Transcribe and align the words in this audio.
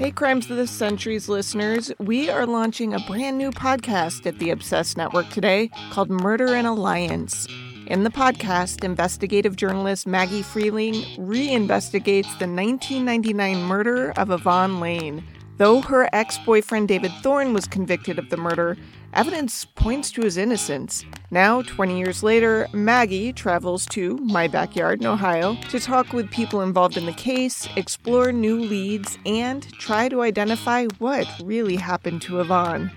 Hey, 0.00 0.12
Crimes 0.12 0.50
of 0.50 0.56
the 0.56 0.66
Centuries 0.66 1.28
listeners, 1.28 1.92
we 1.98 2.30
are 2.30 2.46
launching 2.46 2.94
a 2.94 3.00
brand 3.00 3.36
new 3.36 3.50
podcast 3.50 4.24
at 4.24 4.38
the 4.38 4.48
Obsessed 4.48 4.96
Network 4.96 5.28
today 5.28 5.70
called 5.90 6.08
Murder 6.08 6.54
in 6.54 6.64
Alliance. 6.64 7.46
In 7.86 8.02
the 8.02 8.08
podcast, 8.08 8.82
investigative 8.82 9.56
journalist 9.56 10.06
Maggie 10.06 10.42
Freleng 10.42 11.04
reinvestigates 11.18 12.32
the 12.38 12.48
1999 12.48 13.62
murder 13.62 14.12
of 14.12 14.30
Yvonne 14.30 14.80
Lane. 14.80 15.22
Though 15.58 15.82
her 15.82 16.08
ex 16.14 16.38
boyfriend 16.46 16.88
David 16.88 17.12
Thorne 17.22 17.52
was 17.52 17.66
convicted 17.66 18.18
of 18.18 18.30
the 18.30 18.38
murder, 18.38 18.78
evidence 19.14 19.64
points 19.64 20.10
to 20.12 20.22
his 20.22 20.36
innocence. 20.36 21.04
Now, 21.30 21.62
20 21.62 21.98
years 21.98 22.22
later, 22.22 22.68
Maggie 22.72 23.32
travels 23.32 23.86
to 23.86 24.16
my 24.18 24.48
backyard 24.48 25.00
in 25.00 25.06
Ohio 25.06 25.56
to 25.70 25.80
talk 25.80 26.12
with 26.12 26.30
people 26.30 26.62
involved 26.62 26.96
in 26.96 27.06
the 27.06 27.12
case, 27.12 27.68
explore 27.76 28.32
new 28.32 28.58
leads, 28.58 29.18
and 29.26 29.70
try 29.74 30.08
to 30.08 30.22
identify 30.22 30.86
what 30.98 31.26
really 31.44 31.76
happened 31.76 32.22
to 32.22 32.40
Yvonne. 32.40 32.90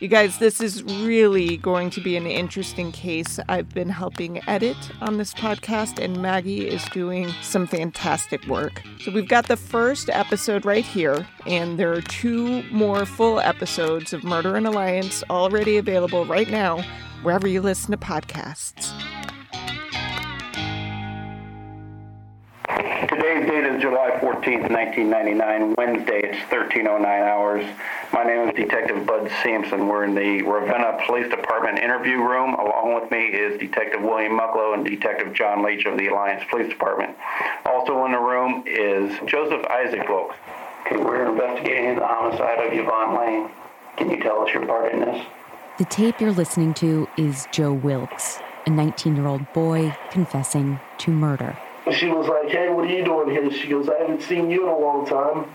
You 0.00 0.08
guys, 0.08 0.38
this 0.38 0.62
is 0.62 0.82
really 0.82 1.58
going 1.58 1.90
to 1.90 2.00
be 2.00 2.16
an 2.16 2.26
interesting 2.26 2.90
case. 2.90 3.38
I've 3.50 3.68
been 3.68 3.90
helping 3.90 4.40
edit 4.48 4.78
on 5.02 5.18
this 5.18 5.34
podcast, 5.34 6.02
and 6.02 6.22
Maggie 6.22 6.66
is 6.66 6.82
doing 6.86 7.30
some 7.42 7.66
fantastic 7.66 8.46
work. 8.46 8.80
So, 9.00 9.12
we've 9.12 9.28
got 9.28 9.48
the 9.48 9.58
first 9.58 10.08
episode 10.08 10.64
right 10.64 10.86
here, 10.86 11.28
and 11.46 11.78
there 11.78 11.92
are 11.92 12.00
two 12.00 12.62
more 12.70 13.04
full 13.04 13.40
episodes 13.40 14.14
of 14.14 14.24
Murder 14.24 14.56
in 14.56 14.64
Alliance 14.64 15.22
already 15.28 15.76
available 15.76 16.24
right 16.24 16.48
now, 16.48 16.82
wherever 17.22 17.46
you 17.46 17.60
listen 17.60 17.90
to 17.90 17.98
podcasts. 17.98 18.90
Today's 23.30 23.48
date 23.48 23.64
is 23.64 23.80
July 23.80 24.10
14th, 24.20 24.70
1999, 24.72 25.74
Wednesday. 25.78 26.20
It's 26.24 26.38
13.09 26.50 27.04
hours. 27.04 27.64
My 28.12 28.24
name 28.24 28.48
is 28.48 28.56
Detective 28.56 29.06
Bud 29.06 29.30
Sampson. 29.44 29.86
We're 29.86 30.02
in 30.02 30.16
the 30.16 30.42
Ravenna 30.42 30.98
Police 31.06 31.30
Department 31.30 31.78
interview 31.78 32.16
room. 32.16 32.54
Along 32.54 33.00
with 33.00 33.08
me 33.12 33.26
is 33.26 33.56
Detective 33.60 34.02
William 34.02 34.36
Mucklow 34.36 34.74
and 34.74 34.84
Detective 34.84 35.32
John 35.32 35.62
Leach 35.62 35.84
of 35.86 35.96
the 35.96 36.08
Alliance 36.08 36.42
Police 36.50 36.70
Department. 36.70 37.16
Also 37.66 38.04
in 38.04 38.10
the 38.10 38.18
room 38.18 38.64
is 38.66 39.16
Joseph 39.26 39.64
Isaac 39.66 40.08
Wilkes. 40.08 40.34
Okay, 40.84 40.96
we're 40.96 41.30
investigating 41.30 41.94
the 41.94 42.06
homicide 42.08 42.58
of 42.58 42.72
Yvonne 42.72 43.16
Lane. 43.16 43.50
Can 43.96 44.10
you 44.10 44.20
tell 44.20 44.42
us 44.42 44.52
your 44.52 44.66
part 44.66 44.92
in 44.92 45.02
this? 45.02 45.24
The 45.78 45.84
tape 45.84 46.20
you're 46.20 46.32
listening 46.32 46.74
to 46.74 47.06
is 47.16 47.46
Joe 47.52 47.74
Wilkes, 47.74 48.40
a 48.66 48.70
19 48.70 49.14
year 49.14 49.28
old 49.28 49.52
boy 49.52 49.96
confessing 50.10 50.80
to 50.98 51.12
murder. 51.12 51.56
She 51.92 52.08
was 52.08 52.28
like, 52.28 52.50
hey, 52.50 52.68
what 52.68 52.84
are 52.84 52.88
you 52.88 53.04
doing 53.04 53.30
here? 53.30 53.50
She 53.50 53.68
goes, 53.68 53.88
I 53.88 53.98
haven't 53.98 54.22
seen 54.22 54.50
you 54.50 54.62
in 54.64 54.68
a 54.68 54.78
long 54.78 55.06
time. 55.06 55.50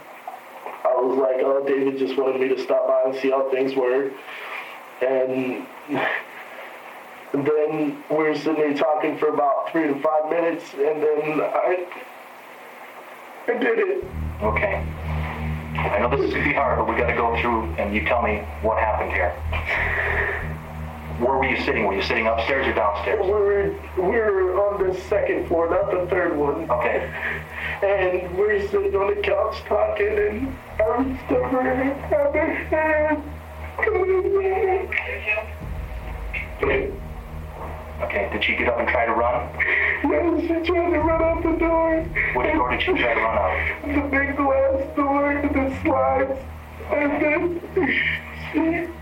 I 0.83 1.01
was 1.01 1.17
like, 1.17 1.43
oh, 1.43 1.63
David 1.65 1.97
just 1.97 2.17
wanted 2.17 2.41
me 2.41 2.47
to 2.49 2.59
stop 2.61 2.87
by 2.87 3.03
and 3.09 3.15
see 3.19 3.29
how 3.29 3.49
things 3.51 3.75
were. 3.75 4.11
And, 5.01 5.65
and 5.89 6.07
then 7.47 8.03
we 8.09 8.15
were 8.15 8.35
sitting 8.35 8.55
there 8.55 8.73
talking 8.73 9.17
for 9.17 9.29
about 9.29 9.71
three 9.71 9.87
to 9.87 9.99
five 10.01 10.29
minutes, 10.29 10.73
and 10.73 11.01
then 11.01 11.41
I, 11.41 11.85
I 13.47 13.57
did 13.57 13.79
it. 13.79 14.03
Okay. 14.41 14.83
I 15.77 15.99
know 15.99 16.09
this 16.09 16.27
is 16.27 16.33
gonna 16.33 16.45
be 16.45 16.53
hard, 16.53 16.79
but 16.79 16.87
we 16.87 16.95
gotta 16.95 17.15
go 17.15 17.39
through 17.41 17.65
and 17.75 17.93
you 17.93 18.05
tell 18.05 18.21
me 18.21 18.37
what 18.61 18.79
happened 18.79 19.11
here. 19.11 19.35
Where 21.19 21.37
were 21.37 21.45
you 21.45 21.57
sitting? 21.63 21.85
Were 21.85 21.95
you 21.95 22.01
sitting 22.01 22.27
upstairs 22.27 22.67
or 22.67 22.73
downstairs? 22.73 23.23
We 23.23 23.31
were, 23.31 23.75
we 23.95 24.03
were 24.03 24.59
on 24.67 24.85
the 24.85 24.99
second 25.01 25.47
floor, 25.47 25.69
not 25.69 25.89
the 25.89 26.05
third 26.09 26.35
one. 26.37 26.69
Okay. 26.69 27.09
And 27.81 28.37
we 28.37 28.43
were 28.43 28.61
sitting 28.67 28.93
on 28.95 29.15
the 29.15 29.21
couch 29.21 29.63
talking, 29.65 30.07
and 30.07 30.57
I 30.77 30.83
was 30.97 31.17
stubborn. 31.25 31.65
Have 31.65 32.35
a 32.35 32.45
hand. 32.45 33.23
Come 33.77 33.95
on. 33.95 34.05
Okay. 38.03 38.29
Did 38.33 38.43
she 38.43 38.55
get 38.57 38.67
up 38.67 38.79
and 38.79 38.89
try 38.89 39.05
to 39.05 39.13
run? 39.13 39.49
No, 40.03 40.41
she 40.41 40.47
tried 40.47 40.89
to 40.91 40.99
run 40.99 41.23
out 41.23 41.43
the 41.43 41.53
door. 41.57 42.03
Which 42.35 42.53
door 42.53 42.71
did 42.71 42.81
she 42.81 42.91
try 42.91 43.13
to 43.13 43.21
run 43.21 43.37
out? 43.37 43.55
The 43.83 44.01
big 44.09 44.35
glass 44.35 44.95
door 44.97 45.41
that 45.53 45.81
slides. 45.81 46.39
And 46.91 47.21
then 47.23 47.61
she. 48.51 48.94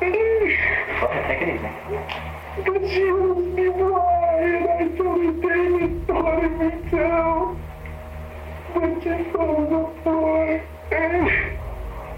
Ahead, 0.00 1.26
take 1.28 1.42
it 1.42 1.48
easy. 1.56 1.70
But 2.64 2.82
she 2.88 3.04
I 4.68 4.88
told 4.96 5.20
David. 5.42 5.92
But 8.72 8.92
she 9.02 9.14
floor, 9.30 10.62
and 10.90 11.24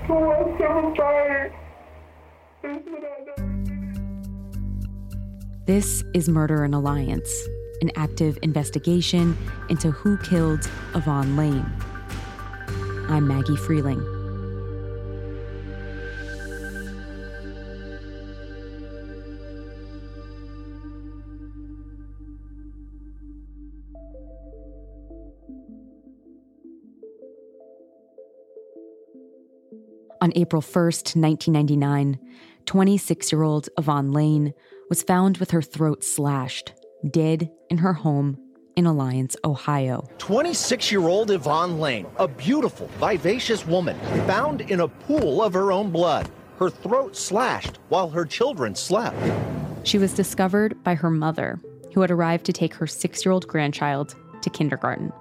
the 0.09 0.15
did. 0.95 1.53
This 5.67 6.05
is 6.15 6.29
Murder 6.29 6.65
in 6.65 6.75
Alliance, 6.75 7.49
an 7.81 7.91
active 7.97 8.39
investigation 8.43 9.37
into 9.69 9.91
who 9.91 10.19
killed 10.19 10.71
Yvonne 10.95 11.37
Lane. 11.37 11.67
I'm 13.09 13.27
Maggie 13.27 13.57
Freleng. 13.57 14.22
On 30.33 30.41
April 30.41 30.63
1st, 30.63 31.15
1999, 31.17 32.19
26 32.65 33.33
year 33.33 33.43
old 33.43 33.69
Yvonne 33.77 34.13
Lane 34.13 34.55
was 34.89 35.03
found 35.03 35.37
with 35.37 35.51
her 35.51 35.61
throat 35.61 36.03
slashed, 36.03 36.73
dead 37.11 37.51
in 37.69 37.77
her 37.79 37.93
home 37.93 38.39
in 38.75 38.87
Alliance, 38.87 39.37
Ohio. 39.45 40.09
26 40.17 40.91
year 40.91 41.07
old 41.07 41.31
Yvonne 41.31 41.79
Lane, 41.79 42.07
a 42.17 42.27
beautiful, 42.29 42.89
vivacious 42.99 43.67
woman, 43.67 43.99
found 44.27 44.63
in 44.63 44.81
a 44.81 44.89
pool 44.89 45.43
of 45.43 45.53
her 45.53 45.71
own 45.71 45.91
blood, 45.91 46.31
her 46.59 46.71
throat 46.71 47.15
slashed 47.15 47.79
while 47.91 48.09
her 48.09 48.25
children 48.25 48.75
slept. 48.75 49.19
She 49.83 49.99
was 49.99 50.15
discovered 50.15 50.83
by 50.83 50.95
her 50.95 51.11
mother, 51.11 51.61
who 51.93 52.01
had 52.01 52.11
arrived 52.11 52.47
to 52.47 52.55
take 52.55 52.73
her 52.73 52.87
six 52.87 53.27
year 53.27 53.33
old 53.33 53.47
grandchild 53.49 54.15
to 54.41 54.49
kindergarten. 54.49 55.13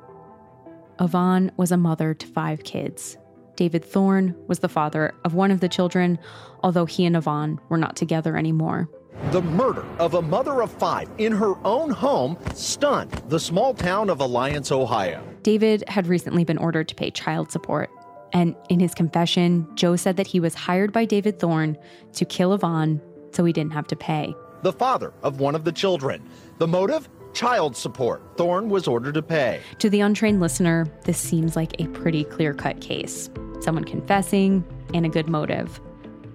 Yvonne 1.02 1.52
was 1.58 1.74
a 1.74 1.78
mother 1.78 2.14
to 2.14 2.28
five 2.28 2.64
kids. 2.64 3.18
David 3.62 3.86
Thorne 3.86 4.36
was 4.48 4.58
the 4.58 4.68
father 4.68 5.14
of 5.24 5.36
one 5.36 5.52
of 5.52 5.60
the 5.60 5.70
children, 5.70 6.18
although 6.64 6.88
he 6.88 7.06
and 7.06 7.16
Yvonne 7.16 7.60
were 7.70 7.78
not 7.78 7.96
together 7.96 8.36
anymore. 8.36 8.90
The 9.30 9.44
murder 9.44 9.86
of 10.00 10.16
a 10.16 10.22
mother 10.24 10.64
of 10.64 10.72
five 10.72 11.08
in 11.20 11.32
her 11.34 11.54
own 11.64 11.92
home 11.92 12.40
stunned 12.56 13.12
the 13.28 13.40
small 13.40 13.76
town 13.76 14.10
of 14.10 14.20
Alliance, 14.20 14.72
Ohio. 14.72 15.24
David 15.44 15.84
had 15.88 16.08
recently 16.08 16.44
been 16.44 16.58
ordered 16.58 16.88
to 16.88 16.96
pay 16.96 17.12
child 17.12 17.52
support. 17.52 17.92
And 18.34 18.56
in 18.70 18.80
his 18.80 18.96
confession, 18.96 19.68
Joe 19.76 19.96
said 19.96 20.18
that 20.18 20.26
he 20.26 20.40
was 20.40 20.56
hired 20.56 20.92
by 20.92 21.06
David 21.06 21.38
Thorne 21.38 21.78
to 22.14 22.26
kill 22.26 22.56
Yvonne 22.56 23.00
so 23.32 23.46
he 23.46 23.54
didn't 23.54 23.74
have 23.74 23.86
to 23.90 23.96
pay. 23.96 24.34
The 24.64 24.74
father 24.74 25.14
of 25.22 25.40
one 25.40 25.54
of 25.54 25.66
the 25.66 25.72
children. 25.72 26.28
The 26.58 26.68
motive? 26.68 27.08
Child 27.34 27.78
support. 27.78 28.24
Thorne 28.38 28.70
was 28.70 28.88
ordered 28.88 29.14
to 29.14 29.22
pay. 29.22 29.62
To 29.78 29.90
the 29.90 30.02
untrained 30.02 30.40
listener, 30.40 30.88
this 31.04 31.20
seems 31.20 31.56
like 31.56 31.80
a 31.80 31.88
pretty 31.90 32.24
clear 32.24 32.56
cut 32.56 32.82
case 32.82 33.30
someone 33.64 33.84
confessing 33.84 34.64
and 34.94 35.06
a 35.06 35.10
good 35.10 35.30
motive. 35.30 35.80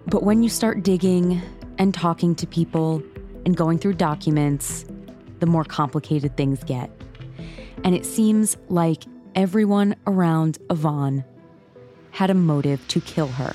But 0.07 0.23
when 0.23 0.43
you 0.43 0.49
start 0.49 0.83
digging 0.83 1.43
and 1.79 1.93
talking 1.93 2.35
to 2.37 2.47
people 2.47 3.03
and 3.45 3.57
going 3.57 3.79
through 3.79 3.95
documents, 3.95 4.85
the 5.41 5.47
more 5.47 5.65
complicated 5.65 6.37
things 6.37 6.63
get. 6.65 6.91
And 7.85 7.95
it 7.95 8.07
seems 8.07 8.57
like 8.69 9.05
everyone 9.34 9.97
around 10.07 10.59
Yvonne 10.71 11.25
had 12.11 12.31
a 12.31 12.34
motive 12.34 12.87
to 12.89 13.01
kill 13.01 13.29
her. 13.29 13.55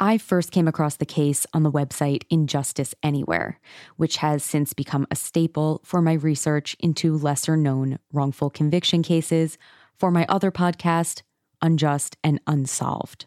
I 0.00 0.16
first 0.16 0.52
came 0.52 0.68
across 0.68 0.94
the 0.94 1.04
case 1.04 1.44
on 1.52 1.64
the 1.64 1.72
website 1.72 2.22
Injustice 2.30 2.94
Anywhere, 3.02 3.58
which 3.96 4.18
has 4.18 4.44
since 4.44 4.72
become 4.72 5.08
a 5.10 5.16
staple 5.16 5.80
for 5.84 6.00
my 6.00 6.12
research 6.12 6.76
into 6.78 7.16
lesser 7.16 7.56
known 7.56 7.98
wrongful 8.12 8.48
conviction 8.48 9.02
cases 9.02 9.58
for 9.98 10.12
my 10.12 10.24
other 10.28 10.52
podcast, 10.52 11.22
Unjust 11.60 12.16
and 12.22 12.40
Unsolved. 12.46 13.26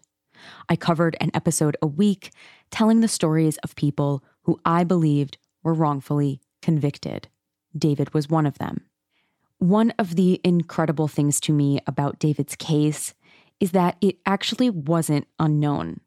I 0.70 0.78
covered 0.78 1.18
an 1.20 1.32
episode 1.34 1.76
a 1.82 1.88
week 1.88 2.32
telling 2.70 3.02
the 3.02 3.10
stories 3.10 3.58
of 3.58 3.76
people 3.76 4.24
who 4.44 4.58
I 4.64 4.86
believed 4.86 5.38
were 5.64 5.74
wrongfully 5.74 6.40
convicted. 6.62 7.28
David 7.78 8.14
was 8.14 8.30
one 8.30 8.46
of 8.46 8.60
them. 8.60 8.86
One 9.58 9.92
of 10.00 10.16
the 10.16 10.40
incredible 10.42 11.10
things 11.10 11.42
to 11.42 11.52
me 11.52 11.82
about 11.86 12.18
David's 12.18 12.56
case 12.56 13.14
is 13.60 13.72
that 13.72 13.98
it 14.00 14.20
actually 14.26 14.70
wasn't 14.70 15.28
unknown 15.38 16.00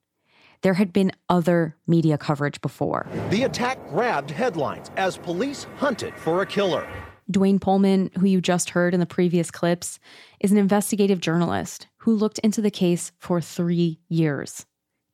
there 0.64 0.74
had 0.74 0.94
been 0.94 1.12
other 1.28 1.76
media 1.86 2.16
coverage 2.16 2.58
before. 2.62 3.06
The 3.28 3.42
attack 3.42 3.78
grabbed 3.90 4.30
headlines 4.30 4.90
as 4.96 5.18
police 5.18 5.66
hunted 5.76 6.14
for 6.16 6.40
a 6.40 6.46
killer. 6.46 6.88
Dwayne 7.30 7.60
Pullman, 7.60 8.10
who 8.18 8.26
you 8.26 8.40
just 8.40 8.70
heard 8.70 8.94
in 8.94 9.00
the 9.00 9.06
previous 9.06 9.50
clips, 9.50 10.00
is 10.40 10.52
an 10.52 10.58
investigative 10.58 11.20
journalist 11.20 11.86
who 11.98 12.14
looked 12.14 12.38
into 12.38 12.62
the 12.62 12.70
case 12.70 13.12
for 13.18 13.42
three 13.42 14.00
years. 14.08 14.64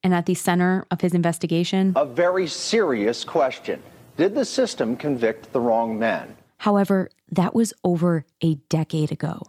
And 0.05 0.15
at 0.15 0.27
the 0.27 0.35
center 0.35 0.87
of 0.93 1.01
his 1.01 1.15
investigation, 1.15 1.95
a 1.97 2.07
very 2.07 2.47
serious 2.47 3.25
question 3.25 3.83
Did 4.17 4.37
the 4.37 4.45
system 4.45 4.97
convict 4.97 5.53
the 5.53 5.61
wrong 5.61 5.99
men? 5.99 6.37
However, 6.59 7.11
that 7.33 7.57
was 7.57 7.75
over 7.83 8.25
a 8.41 8.55
decade 8.69 9.11
ago, 9.11 9.43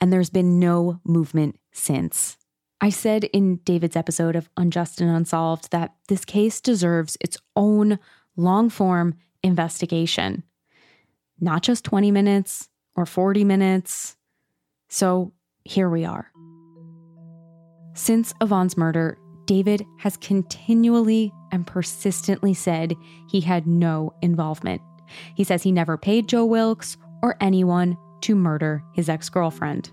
and 0.00 0.12
there's 0.12 0.30
been 0.30 0.58
no 0.58 1.00
movement 1.04 1.60
since. 1.70 2.36
I 2.80 2.90
said 2.90 3.24
in 3.24 3.56
David's 3.64 3.96
episode 3.96 4.36
of 4.36 4.50
Unjust 4.56 5.00
and 5.00 5.10
Unsolved 5.10 5.70
that 5.70 5.94
this 6.08 6.24
case 6.24 6.60
deserves 6.60 7.16
its 7.20 7.38
own 7.54 7.98
long 8.36 8.68
form 8.68 9.14
investigation, 9.42 10.42
not 11.40 11.62
just 11.62 11.84
20 11.84 12.10
minutes 12.10 12.68
or 12.94 13.06
40 13.06 13.44
minutes. 13.44 14.16
So 14.88 15.32
here 15.64 15.88
we 15.88 16.04
are. 16.04 16.30
Since 17.94 18.34
Yvonne's 18.42 18.76
murder, 18.76 19.16
David 19.46 19.82
has 19.98 20.18
continually 20.18 21.32
and 21.52 21.66
persistently 21.66 22.52
said 22.52 22.94
he 23.30 23.40
had 23.40 23.66
no 23.66 24.12
involvement. 24.20 24.82
He 25.34 25.44
says 25.44 25.62
he 25.62 25.72
never 25.72 25.96
paid 25.96 26.28
Joe 26.28 26.44
Wilkes 26.44 26.98
or 27.22 27.36
anyone 27.40 27.96
to 28.22 28.34
murder 28.34 28.82
his 28.92 29.08
ex 29.08 29.28
girlfriend. 29.30 29.90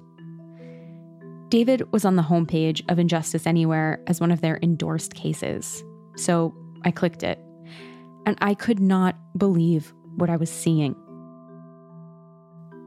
David 1.53 1.93
was 1.93 2.03
on 2.03 2.15
the 2.15 2.23
homepage 2.23 2.81
of 2.89 2.97
Injustice 2.97 3.45
Anywhere 3.45 4.01
as 4.07 4.19
one 4.19 4.31
of 4.31 4.41
their 4.41 4.57
endorsed 4.63 5.13
cases. 5.13 5.83
So 6.15 6.51
I 6.83 6.89
clicked 6.89 7.21
it, 7.21 7.37
and 8.25 8.35
I 8.41 8.55
could 8.55 8.79
not 8.79 9.15
believe 9.37 9.93
what 10.15 10.31
I 10.31 10.35
was 10.35 10.49
seeing. 10.49 10.93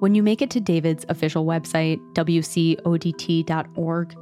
When 0.00 0.16
you 0.16 0.22
make 0.24 0.42
it 0.42 0.50
to 0.50 0.58
David's 0.58 1.06
official 1.08 1.46
website, 1.46 2.00
wcodt.org, 2.14 4.16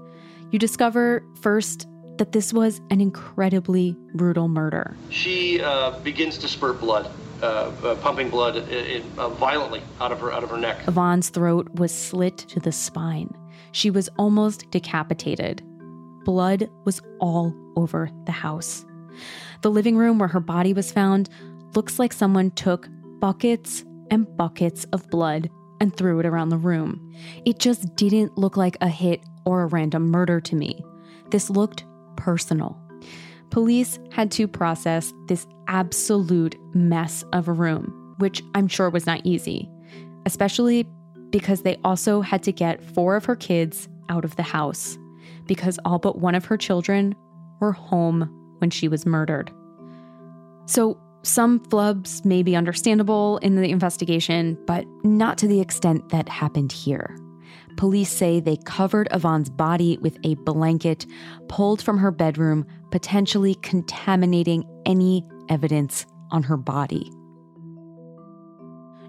you 0.51 0.59
discover 0.59 1.25
first 1.41 1.89
that 2.19 2.33
this 2.33 2.53
was 2.53 2.83
an 2.91 3.01
incredibly 3.01 3.97
brutal 4.13 4.49
murder. 4.49 4.95
She 5.09 5.63
uh, 5.63 5.99
begins 6.01 6.37
to 6.37 6.49
spurt 6.49 6.81
blood. 6.81 7.11
Uh, 7.43 7.73
uh, 7.83 7.95
pumping 7.97 8.31
blood 8.31 8.57
uh, 8.57 9.21
uh, 9.21 9.29
violently 9.31 9.83
out 10.01 10.13
of 10.13 10.21
her 10.21 10.33
out 10.33 10.45
of 10.45 10.51
her 10.51 10.57
neck. 10.57 10.79
Yvonne's 10.87 11.31
throat 11.31 11.69
was 11.75 11.93
slit 11.93 12.39
to 12.39 12.61
the 12.61 12.71
spine. 12.73 13.29
She 13.73 13.91
was 13.91 14.09
almost 14.19 14.71
decapitated. 14.71 15.63
Blood 16.25 16.71
was 16.85 17.03
all 17.21 17.55
over 17.77 18.11
the 18.27 18.33
house. 18.33 18.85
The 19.63 19.71
living 19.71 19.97
room 19.97 20.19
where 20.19 20.29
her 20.29 20.41
body 20.41 20.73
was 20.73 20.93
found 20.93 21.29
looks 21.75 21.99
like 21.99 22.13
someone 22.13 22.51
took 22.53 22.89
buckets 23.19 23.85
and 24.11 24.37
buckets 24.37 24.85
of 24.93 25.09
blood 25.11 25.51
and 25.81 25.97
threw 25.97 26.21
it 26.21 26.27
around 26.27 26.49
the 26.49 26.57
room. 26.57 27.15
It 27.45 27.59
just 27.59 27.95
didn't 27.97 28.39
look 28.39 28.57
like 28.57 28.77
a 28.81 28.89
hit 28.89 29.21
or 29.45 29.63
a 29.63 29.67
random 29.67 30.11
murder 30.11 30.41
to 30.41 30.57
me. 30.57 30.85
This 31.31 31.51
looked 31.51 31.85
personal. 32.17 32.81
Police 33.51 33.99
had 34.11 34.31
to 34.33 34.49
process 34.49 35.13
this 35.27 35.47
absolute 35.69 36.57
mess 36.75 37.25
of 37.33 37.49
a 37.49 37.53
room, 37.53 38.15
which 38.19 38.43
I'm 38.55 38.69
sure 38.69 38.91
was 38.91 39.07
not 39.07 39.21
easy, 39.25 39.71
especially 40.27 40.89
because 41.35 41.63
they 41.63 41.77
also 41.83 42.21
had 42.21 42.45
to 42.45 42.53
get 42.53 42.81
four 42.81 43.17
of 43.17 43.25
her 43.25 43.35
kids 43.35 43.89
out 44.09 44.25
of 44.25 44.37
the 44.37 44.43
house 44.45 44.97
because 45.47 45.81
all 45.85 45.99
but 45.99 46.21
one 46.21 46.37
of 46.37 46.45
her 46.45 46.57
children 46.57 47.13
were 47.59 47.73
home 47.73 48.31
when 48.59 48.71
she 48.71 48.87
was 48.87 49.05
murdered. 49.05 49.51
So, 50.67 50.97
some 51.25 51.59
flubs 51.59 52.25
may 52.25 52.45
be 52.45 52.55
understandable 52.55 53.39
in 53.39 53.57
the 53.57 53.69
investigation, 53.69 54.57
but 54.65 54.85
not 55.03 55.37
to 55.39 55.49
the 55.49 55.61
extent 55.61 56.11
that 56.11 56.29
happened 56.29 56.71
here. 56.71 57.19
Police 57.77 58.13
say 58.13 58.39
they 58.39 58.59
covered 58.59 59.09
Yvonne's 59.11 59.51
body 59.51 59.99
with 59.99 60.17
a 60.23 60.37
blanket 60.37 61.05
pulled 61.49 61.83
from 61.83 61.99
her 61.99 62.13
bedroom, 62.13 62.65
potentially 62.93 63.57
contaminating 63.57 64.63
any 64.87 65.27
evidence 65.49 66.07
on 66.31 66.45
her 66.45 66.57
body. 66.57 67.11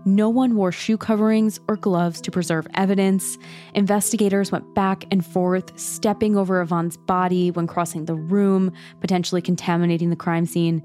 No 0.07 0.30
one 0.30 0.56
wore 0.56 0.72
shoe 0.72 0.98
coverings 0.98 1.60
or 1.68 1.78
gloves 1.78 2.22
to 2.22 2.31
preserve 2.31 2.68
evidence. 2.75 3.40
Investigators 3.74 4.52
went 4.52 4.75
back 4.75 5.06
and 5.12 5.25
forth, 5.25 5.78
stepping 5.80 6.38
over 6.38 6.62
Yvonne's 6.62 6.96
body 6.96 7.50
when 7.50 7.66
crossing 7.66 8.06
the 8.06 8.13
room, 8.13 8.72
potentially 9.02 9.42
contaminating 9.42 10.12
the 10.12 10.16
crime 10.16 10.46
scene. 10.46 10.84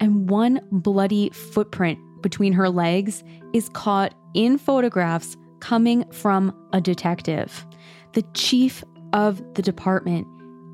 And 0.00 0.30
one 0.30 0.66
bloody 0.72 1.28
footprint 1.30 1.98
between 2.22 2.54
her 2.54 2.70
legs 2.70 3.22
is 3.52 3.68
caught 3.68 4.14
in 4.32 4.56
photographs 4.56 5.36
coming 5.60 6.10
from 6.10 6.56
a 6.72 6.80
detective. 6.80 7.66
The 8.14 8.22
chief 8.32 8.82
of 9.12 9.42
the 9.54 9.62
department 9.62 10.26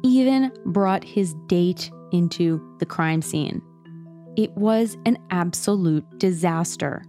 even 0.04 0.52
brought 0.66 1.02
his 1.02 1.34
date 1.48 1.90
into 2.12 2.60
the 2.78 2.86
crime 2.86 3.22
scene. 3.22 3.60
It 4.36 4.52
was 4.52 4.96
an 5.04 5.18
absolute 5.30 6.04
disaster. 6.18 7.04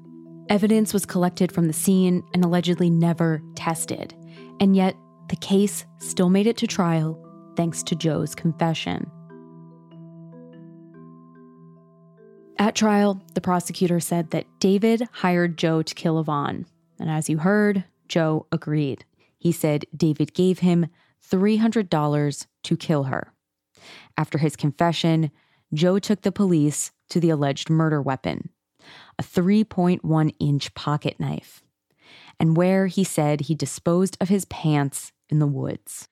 Evidence 0.49 0.95
was 0.95 1.05
collected 1.05 1.51
from 1.51 1.67
the 1.67 1.73
scene 1.73 2.23
and 2.33 2.43
allegedly 2.43 2.89
never 2.89 3.39
tested. 3.53 4.15
And 4.59 4.75
yet, 4.75 4.95
the 5.29 5.35
case 5.35 5.85
still 5.99 6.29
made 6.29 6.47
it 6.47 6.57
to 6.57 6.67
trial 6.67 7.23
thanks 7.55 7.83
to 7.83 7.95
Joe's 7.95 8.33
confession. 8.33 9.09
At 12.57 12.75
trial, 12.75 13.21
the 13.35 13.41
prosecutor 13.41 13.99
said 13.99 14.31
that 14.31 14.47
David 14.59 15.07
hired 15.11 15.55
Joe 15.55 15.83
to 15.83 15.95
kill 15.95 16.19
Yvonne. 16.19 16.65
And 16.99 17.11
as 17.11 17.29
you 17.29 17.37
heard, 17.37 17.83
Joe 18.07 18.47
agreed. 18.51 19.05
He 19.37 19.51
said 19.51 19.85
David 19.95 20.33
gave 20.33 20.59
him 20.59 20.87
$300 21.31 22.47
to 22.63 22.77
kill 22.77 23.03
her. 23.03 23.31
After 24.17 24.39
his 24.39 24.55
confession, 24.55 25.29
Joe 25.73 25.99
took 25.99 26.23
the 26.23 26.31
police 26.31 26.91
to 27.09 27.19
the 27.19 27.29
alleged 27.29 27.69
murder 27.69 28.01
weapon 28.01 28.49
a 29.18 29.24
3.1 29.24 30.36
inch 30.39 30.74
pocket 30.74 31.19
knife, 31.19 31.63
and 32.39 32.57
where 32.57 32.88
he 32.88 33.03
said 33.03 33.41
he 33.41 33.56
disposed 33.56 34.18
of 34.19 34.30
his 34.30 34.45
pants 34.45 35.12
in 35.30 35.39
the 35.39 35.47
woods. 35.47 36.07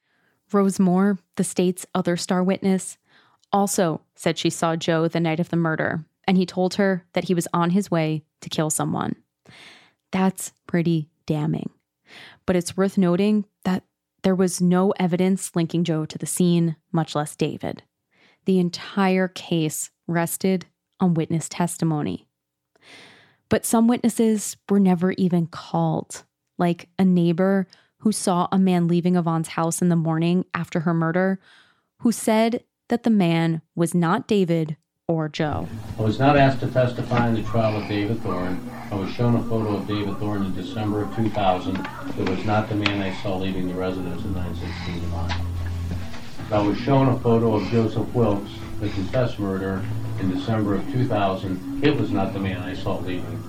Rose 0.52 0.80
Moore, 0.80 1.18
the 1.36 1.44
state's 1.44 1.86
other 1.94 2.16
star 2.16 2.44
witness, 2.44 2.98
also 3.52 4.02
said 4.16 4.38
she 4.38 4.50
saw 4.50 4.76
Joe 4.76 5.08
the 5.08 5.20
night 5.20 5.40
of 5.40 5.50
the 5.50 5.58
murder, 5.58 6.06
and 6.28 6.38
he 6.38 6.46
told 6.46 6.76
her 6.76 7.06
that 7.14 7.26
he 7.26 7.34
was 7.34 7.48
on 7.54 7.72
his 7.72 7.92
way 7.92 8.24
to 8.42 8.50
kill 8.50 8.70
someone. 8.70 9.16
That's 10.12 10.54
pretty 10.68 11.10
damning. 11.26 11.70
But 12.46 12.56
it's 12.56 12.78
worth 12.78 12.98
noting 12.98 13.46
that 13.64 13.84
there 14.24 14.36
was 14.36 14.62
no 14.62 14.92
evidence 14.92 15.56
linking 15.56 15.84
Joe 15.84 16.06
to 16.06 16.18
the 16.18 16.26
scene, 16.26 16.76
much 16.92 17.16
less 17.16 17.36
David. 17.36 17.84
The 18.46 18.60
entire 18.60 19.28
case 19.28 19.90
rested 20.08 20.66
on 21.00 21.14
witness 21.14 21.50
testimony. 21.50 22.27
But 23.50 23.66
some 23.66 23.88
witnesses 23.88 24.58
were 24.70 24.80
never 24.80 25.12
even 25.14 25.48
called, 25.48 26.24
like 26.58 26.90
a 27.00 27.06
neighbor 27.06 27.68
who 28.00 28.12
saw 28.12 28.48
a 28.52 28.60
man 28.60 28.88
leaving 28.88 29.16
Yvonne's 29.16 29.50
house 29.50 29.82
in 29.82 29.90
the 29.90 29.96
morning 29.96 30.46
after 30.54 30.82
her 30.82 30.94
murder, 30.94 31.40
who 32.00 32.12
said 32.12 32.64
that 32.90 33.04
the 33.04 33.10
man 33.10 33.62
was 33.76 33.94
not 33.94 34.28
David 34.28 34.78
or 35.08 35.30
Joe. 35.30 35.68
I 35.98 36.02
was 36.02 36.20
not 36.20 36.38
asked 36.38 36.60
to 36.60 36.68
testify 36.68 37.30
in 37.30 37.36
the 37.36 37.44
trial 37.44 37.82
of 37.82 37.88
David 37.88 38.22
Thorne. 38.22 38.70
I 38.92 38.96
was 38.96 39.10
shown 39.12 39.36
a 39.36 39.44
photo 39.44 39.78
of 39.78 39.88
David 39.88 40.18
Thorne 40.20 40.44
in 40.44 40.54
December 40.54 41.04
of 41.04 41.16
2000. 41.16 41.76
It 42.20 42.30
was 42.30 42.44
not 42.46 42.68
the 42.70 42.76
man 42.76 43.02
I 43.02 43.14
saw 43.22 43.38
leaving 43.38 43.70
the 43.70 43.74
residence 43.74 44.22
at 44.22 44.32
916 44.32 45.02
Devon. 45.02 45.32
I 46.52 46.60
was 46.62 46.78
shown 46.78 47.10
a 47.10 47.20
photo 47.20 47.56
of 47.56 47.70
Joseph 47.70 48.08
Wilkes, 48.14 48.52
the 48.80 48.90
confessed 48.90 49.40
murderer, 49.40 49.84
in 50.20 50.32
December 50.32 50.76
of 50.76 50.92
2000. 50.92 51.84
It 51.84 51.96
was 52.00 52.12
not 52.12 52.34
the 52.34 52.40
man 52.40 52.62
I 52.62 52.74
saw 52.74 52.98
leaving 53.00 53.44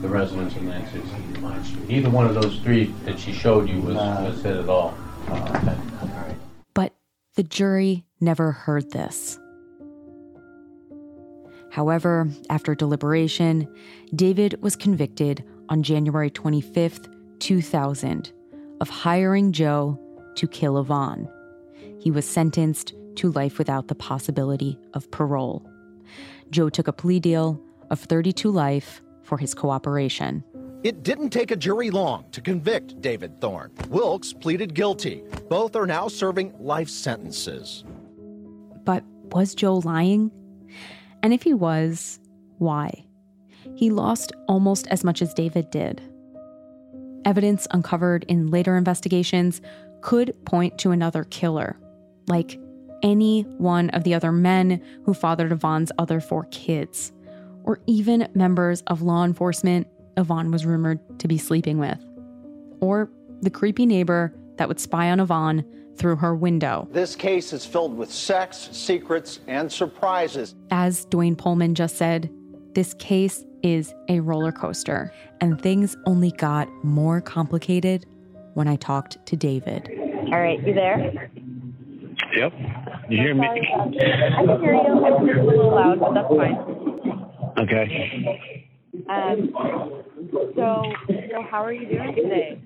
the 0.00 0.08
residence 0.08 0.56
in 0.56 0.66
916 0.66 1.32
Divine 1.34 1.64
Street. 1.64 1.90
Either 1.90 2.10
one 2.10 2.26
of 2.26 2.34
those 2.34 2.58
three 2.60 2.86
that 3.04 3.18
she 3.18 3.32
showed 3.32 3.68
you 3.68 3.80
was, 3.80 3.96
was 3.96 4.44
it 4.44 4.56
at 4.56 4.68
all. 4.68 4.94
Uh, 5.28 5.74
but 6.74 6.94
the 7.34 7.42
jury 7.42 8.04
never 8.20 8.52
heard 8.52 8.90
this. 8.92 9.38
However, 11.70 12.28
after 12.48 12.74
deliberation, 12.74 13.72
David 14.14 14.60
was 14.62 14.74
convicted 14.74 15.44
on 15.68 15.82
January 15.82 16.30
25th, 16.30 17.12
2000, 17.38 18.32
of 18.80 18.88
hiring 18.88 19.52
Joe 19.52 19.98
to 20.36 20.48
kill 20.48 20.78
Yvonne. 20.78 21.28
He 22.00 22.10
was 22.10 22.26
sentenced 22.26 22.94
to 23.20 23.32
life 23.32 23.58
without 23.58 23.88
the 23.88 23.94
possibility 23.94 24.78
of 24.94 25.10
parole. 25.10 25.64
Joe 26.50 26.68
took 26.68 26.88
a 26.88 26.92
plea 26.92 27.20
deal 27.20 27.60
of 27.90 28.00
32 28.00 28.50
life 28.50 29.00
for 29.22 29.38
his 29.38 29.54
cooperation. 29.54 30.44
It 30.82 31.02
didn't 31.02 31.30
take 31.30 31.50
a 31.50 31.56
jury 31.56 31.90
long 31.90 32.24
to 32.32 32.40
convict 32.40 33.00
David 33.00 33.40
Thorne. 33.40 33.70
Wilkes 33.88 34.32
pleaded 34.32 34.74
guilty. 34.74 35.22
Both 35.48 35.76
are 35.76 35.86
now 35.86 36.08
serving 36.08 36.54
life 36.58 36.88
sentences. 36.88 37.84
But 38.84 39.04
was 39.32 39.54
Joe 39.54 39.76
lying? 39.76 40.30
And 41.22 41.32
if 41.32 41.42
he 41.42 41.54
was, 41.54 42.18
why? 42.58 43.04
he 43.74 43.90
lost 43.90 44.32
almost 44.48 44.86
as 44.88 45.04
much 45.04 45.22
as 45.22 45.34
David 45.34 45.70
did. 45.70 46.02
Evidence 47.24 47.66
uncovered 47.70 48.24
in 48.24 48.50
later 48.50 48.76
investigations 48.76 49.60
could 50.00 50.34
point 50.44 50.78
to 50.78 50.90
another 50.90 51.24
killer, 51.24 51.78
like 52.26 52.58
any 53.02 53.42
one 53.58 53.90
of 53.90 54.04
the 54.04 54.14
other 54.14 54.32
men 54.32 54.82
who 55.04 55.14
fathered 55.14 55.52
Yvonne's 55.52 55.92
other 55.98 56.20
four 56.20 56.44
kids, 56.50 57.12
or 57.64 57.80
even 57.86 58.28
members 58.34 58.82
of 58.82 59.02
law 59.02 59.24
enforcement 59.24 59.86
Yvonne 60.16 60.50
was 60.50 60.66
rumored 60.66 61.00
to 61.20 61.28
be 61.28 61.38
sleeping 61.38 61.78
with, 61.78 61.98
or 62.80 63.10
the 63.42 63.50
creepy 63.50 63.86
neighbor 63.86 64.34
that 64.56 64.68
would 64.68 64.80
spy 64.80 65.10
on 65.10 65.20
Yvonne 65.20 65.64
through 65.96 66.16
her 66.16 66.34
window. 66.34 66.88
This 66.92 67.14
case 67.14 67.52
is 67.52 67.66
filled 67.66 67.96
with 67.96 68.10
sex, 68.10 68.68
secrets, 68.72 69.40
and 69.46 69.70
surprises. 69.70 70.54
As 70.70 71.06
Dwayne 71.06 71.36
Pullman 71.36 71.74
just 71.74 71.96
said, 71.96 72.30
this 72.74 72.94
case 72.94 73.44
is 73.62 73.94
a 74.08 74.20
roller 74.20 74.52
coaster, 74.52 75.12
and 75.40 75.60
things 75.60 75.96
only 76.06 76.30
got 76.32 76.68
more 76.84 77.20
complicated 77.20 78.06
when 78.54 78.68
I 78.68 78.76
talked 78.76 79.24
to 79.26 79.36
David. 79.36 79.90
All 80.32 80.40
right, 80.40 80.64
you 80.66 80.74
there? 80.74 81.30
Yep. 82.36 82.52
You 83.08 83.18
hear 83.18 83.34
me? 83.34 83.46
I 83.46 83.54
can 83.54 84.60
hear 84.60 84.74
you. 84.74 85.06
It's 85.06 85.38
a 85.38 85.42
little 85.42 85.74
loud, 85.74 86.00
but 86.00 86.14
that's 86.14 86.28
fine. 86.28 86.80
Okay. 87.58 88.50
Um, 89.08 89.52
so, 90.54 90.82
so 91.30 91.42
how 91.50 91.64
are 91.64 91.72
you 91.72 91.88
doing 91.88 92.14
today? 92.14 92.60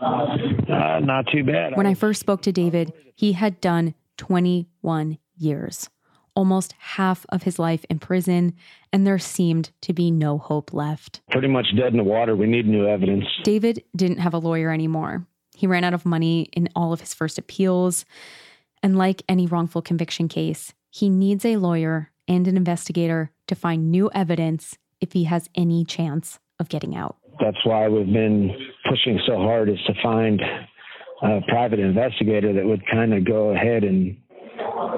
Uh, 0.00 1.00
not 1.00 1.26
too 1.32 1.44
bad. 1.44 1.76
When 1.76 1.86
I 1.86 1.94
first 1.94 2.20
spoke 2.20 2.42
to 2.42 2.52
David, 2.52 2.92
he 3.14 3.32
had 3.32 3.60
done 3.60 3.94
21 4.16 5.18
years, 5.36 5.88
almost 6.34 6.74
half 6.78 7.26
of 7.28 7.42
his 7.44 7.58
life 7.58 7.84
in 7.90 7.98
prison, 7.98 8.54
and 8.92 9.06
there 9.06 9.18
seemed 9.18 9.70
to 9.82 9.92
be 9.92 10.10
no 10.10 10.38
hope 10.38 10.72
left. 10.72 11.20
Pretty 11.30 11.48
much 11.48 11.66
dead 11.76 11.92
in 11.92 11.96
the 11.98 12.04
water. 12.04 12.34
We 12.34 12.46
need 12.46 12.66
new 12.66 12.86
evidence. 12.86 13.24
David 13.44 13.84
didn't 13.94 14.18
have 14.18 14.34
a 14.34 14.38
lawyer 14.38 14.70
anymore. 14.70 15.26
He 15.54 15.66
ran 15.66 15.84
out 15.84 15.94
of 15.94 16.06
money 16.06 16.48
in 16.52 16.68
all 16.74 16.92
of 16.92 17.00
his 17.00 17.12
first 17.12 17.38
appeals. 17.38 18.04
And 18.82 18.96
like 18.96 19.22
any 19.28 19.46
wrongful 19.46 19.82
conviction 19.82 20.28
case, 20.28 20.72
he 20.90 21.08
needs 21.08 21.44
a 21.44 21.56
lawyer 21.56 22.10
and 22.26 22.46
an 22.48 22.56
investigator 22.56 23.30
to 23.48 23.54
find 23.54 23.90
new 23.90 24.10
evidence 24.14 24.78
if 25.00 25.12
he 25.12 25.24
has 25.24 25.48
any 25.54 25.84
chance 25.84 26.38
of 26.58 26.68
getting 26.68 26.94
out. 26.96 27.16
That's 27.40 27.64
why 27.64 27.88
we've 27.88 28.12
been 28.12 28.50
pushing 28.88 29.18
so 29.26 29.36
hard 29.36 29.68
is 29.68 29.78
to 29.86 29.94
find 30.02 30.40
a 31.22 31.40
private 31.48 31.78
investigator 31.78 32.52
that 32.52 32.64
would 32.64 32.82
kind 32.90 33.14
of 33.14 33.24
go 33.24 33.50
ahead 33.50 33.84
and 33.84 34.16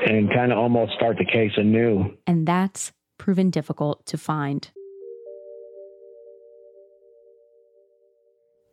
and 0.07 0.29
kind 0.33 0.53
of 0.53 0.59
almost 0.59 0.93
start 0.95 1.17
the 1.19 1.25
case 1.25 1.53
anew. 1.57 2.17
And 2.27 2.47
that's 2.47 2.93
proven 3.19 3.51
difficult 3.51 4.05
to 4.07 4.19
find. 4.19 4.69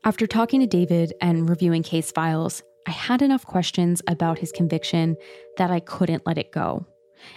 After 0.04 0.26
talking 0.26 0.62
to 0.62 0.68
David 0.68 1.14
and 1.22 1.50
reviewing 1.50 1.84
case 1.84 2.12
files, 2.12 2.64
I 2.90 2.92
had 2.92 3.22
enough 3.22 3.46
questions 3.46 4.02
about 4.08 4.40
his 4.40 4.52
conviction 4.52 5.16
that 5.58 5.70
I 5.70 5.80
couldn't 5.80 6.26
let 6.26 6.40
it 6.40 6.52
go. 6.52 6.88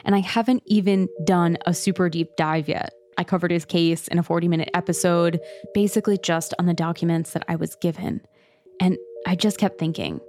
And 0.03 0.15
I 0.15 0.21
haven't 0.21 0.63
even 0.65 1.09
done 1.25 1.59
a 1.67 1.75
super 1.75 2.09
deep 2.09 2.37
dive 2.39 2.71
yet. 2.71 2.95
I 3.19 3.25
covered 3.25 3.51
his 3.51 3.67
case 3.67 4.09
in 4.09 4.19
a 4.19 4.23
40 4.23 4.49
minute 4.49 4.71
episode, 4.73 5.41
basically 5.75 6.17
just 6.17 6.55
on 6.59 6.65
the 6.65 6.73
documents 6.73 7.35
that 7.35 7.45
I 7.49 7.57
was 7.57 7.77
given. 7.83 8.23
And 8.81 8.97
I 9.27 9.35
just 9.35 9.59
kept 9.59 9.79
thinking, 9.79 10.21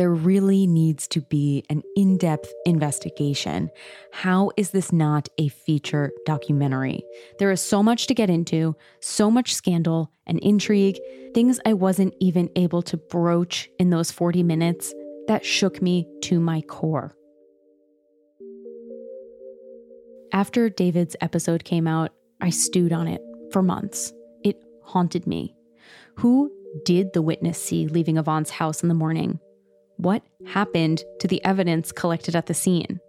there 0.00 0.10
really 0.10 0.66
needs 0.66 1.06
to 1.06 1.20
be 1.20 1.62
an 1.68 1.82
in 1.94 2.16
depth 2.16 2.50
investigation. 2.64 3.68
How 4.14 4.50
is 4.56 4.70
this 4.70 4.94
not 4.94 5.28
a 5.36 5.48
feature 5.48 6.10
documentary? 6.24 7.04
There 7.38 7.50
is 7.50 7.60
so 7.60 7.82
much 7.82 8.06
to 8.06 8.14
get 8.14 8.30
into, 8.30 8.74
so 9.00 9.30
much 9.30 9.54
scandal 9.54 10.10
and 10.26 10.38
intrigue, 10.38 10.98
things 11.34 11.60
I 11.66 11.74
wasn't 11.74 12.14
even 12.18 12.48
able 12.56 12.80
to 12.80 12.96
broach 12.96 13.68
in 13.78 13.90
those 13.90 14.10
40 14.10 14.42
minutes 14.42 14.94
that 15.28 15.44
shook 15.44 15.82
me 15.82 16.08
to 16.22 16.40
my 16.40 16.62
core. 16.62 17.14
After 20.32 20.70
David's 20.70 21.14
episode 21.20 21.64
came 21.64 21.86
out, 21.86 22.10
I 22.40 22.48
stewed 22.48 22.94
on 22.94 23.06
it 23.06 23.20
for 23.52 23.60
months. 23.60 24.14
It 24.44 24.56
haunted 24.82 25.26
me. 25.26 25.54
Who 26.16 26.50
did 26.86 27.12
the 27.12 27.20
witness 27.20 27.62
see 27.62 27.86
leaving 27.86 28.16
Yvonne's 28.16 28.48
house 28.48 28.82
in 28.82 28.88
the 28.88 28.94
morning? 28.94 29.38
What 30.00 30.22
happened 30.46 31.04
to 31.18 31.28
the 31.28 31.44
evidence 31.44 31.92
collected 31.92 32.34
at 32.34 32.46
the 32.46 32.54
scene? 32.54 33.00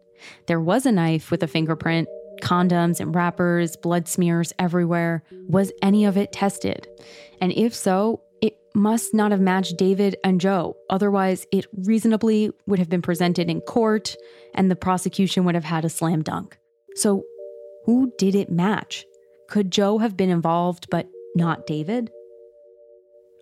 There 0.48 0.60
was 0.60 0.86
a 0.86 0.92
knife 0.92 1.32
with 1.32 1.42
a 1.42 1.48
fingerprint, 1.48 2.10
condoms 2.42 3.00
and 3.00 3.16
wrappers, 3.16 3.78
blood 3.78 4.10
smears 4.10 4.52
everywhere. 4.60 5.24
Was 5.48 5.72
any 5.82 6.04
of 6.04 6.18
it 6.18 6.34
tested? 6.34 6.86
And 7.40 7.54
if 7.54 7.74
so, 7.74 8.20
it 8.42 8.58
must 8.76 9.14
not 9.14 9.32
have 9.32 9.40
matched 9.40 9.78
David 9.78 10.18
and 10.26 10.42
Joe. 10.42 10.76
Otherwise, 10.90 11.48
it 11.54 11.66
reasonably 11.72 12.52
would 12.68 12.80
have 12.80 12.90
been 12.90 13.02
presented 13.02 13.50
in 13.50 13.62
court 13.62 14.18
and 14.54 14.70
the 14.70 14.76
prosecution 14.76 15.46
would 15.46 15.56
have 15.56 15.64
had 15.64 15.86
a 15.86 15.90
slam 15.90 16.22
dunk. 16.22 16.58
So, 16.96 17.24
who 17.86 18.12
did 18.18 18.36
it 18.36 18.52
match? 18.52 19.06
Could 19.48 19.72
Joe 19.72 20.00
have 20.00 20.18
been 20.18 20.30
involved 20.30 20.88
but 20.92 21.08
not 21.36 21.66
David? 21.66 22.12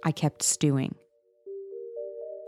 I 0.03 0.11
kept 0.11 0.43
stewing. 0.43 0.93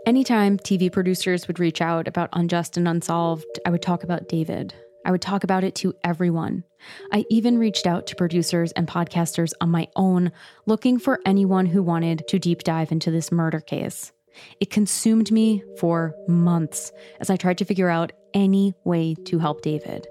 Anytime 0.04 0.58
TV 0.58 0.90
producers 0.90 1.46
would 1.46 1.60
reach 1.60 1.80
out 1.80 2.08
about 2.08 2.28
Unjust 2.32 2.76
and 2.76 2.88
Unsolved, 2.88 3.60
I 3.64 3.70
would 3.70 3.82
talk 3.82 4.02
about 4.02 4.28
David. 4.28 4.74
I 5.06 5.12
would 5.12 5.22
talk 5.22 5.44
about 5.44 5.62
it 5.62 5.76
to 5.76 5.94
everyone. 6.02 6.64
I 7.12 7.24
even 7.30 7.56
reached 7.56 7.86
out 7.86 8.08
to 8.08 8.16
producers 8.16 8.72
and 8.72 8.88
podcasters 8.88 9.52
on 9.60 9.70
my 9.70 9.86
own, 9.94 10.32
looking 10.66 10.98
for 10.98 11.20
anyone 11.24 11.66
who 11.66 11.84
wanted 11.84 12.26
to 12.26 12.40
deep 12.40 12.64
dive 12.64 12.90
into 12.90 13.12
this 13.12 13.30
murder 13.30 13.60
case. 13.60 14.10
It 14.58 14.70
consumed 14.70 15.30
me 15.30 15.62
for 15.78 16.16
months 16.26 16.90
as 17.20 17.30
I 17.30 17.36
tried 17.36 17.58
to 17.58 17.64
figure 17.64 17.88
out 17.88 18.10
any 18.34 18.74
way 18.82 19.14
to 19.26 19.38
help 19.38 19.62
David. 19.62 20.08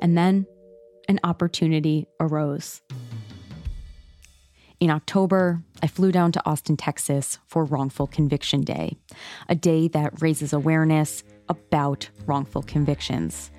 And 0.00 0.18
then 0.18 0.46
an 1.08 1.20
opportunity 1.22 2.08
arose. 2.18 2.80
In 4.82 4.90
October, 4.90 5.62
I 5.80 5.86
flew 5.86 6.10
down 6.10 6.32
to 6.32 6.44
Austin, 6.44 6.76
Texas 6.76 7.38
for 7.46 7.64
Wrongful 7.64 8.08
Conviction 8.08 8.62
Day, 8.62 8.96
a 9.48 9.54
day 9.54 9.86
that 9.86 10.20
raises 10.20 10.52
awareness 10.52 11.22
about 11.48 12.10
wrongful 12.26 12.62
convictions. 12.62 13.52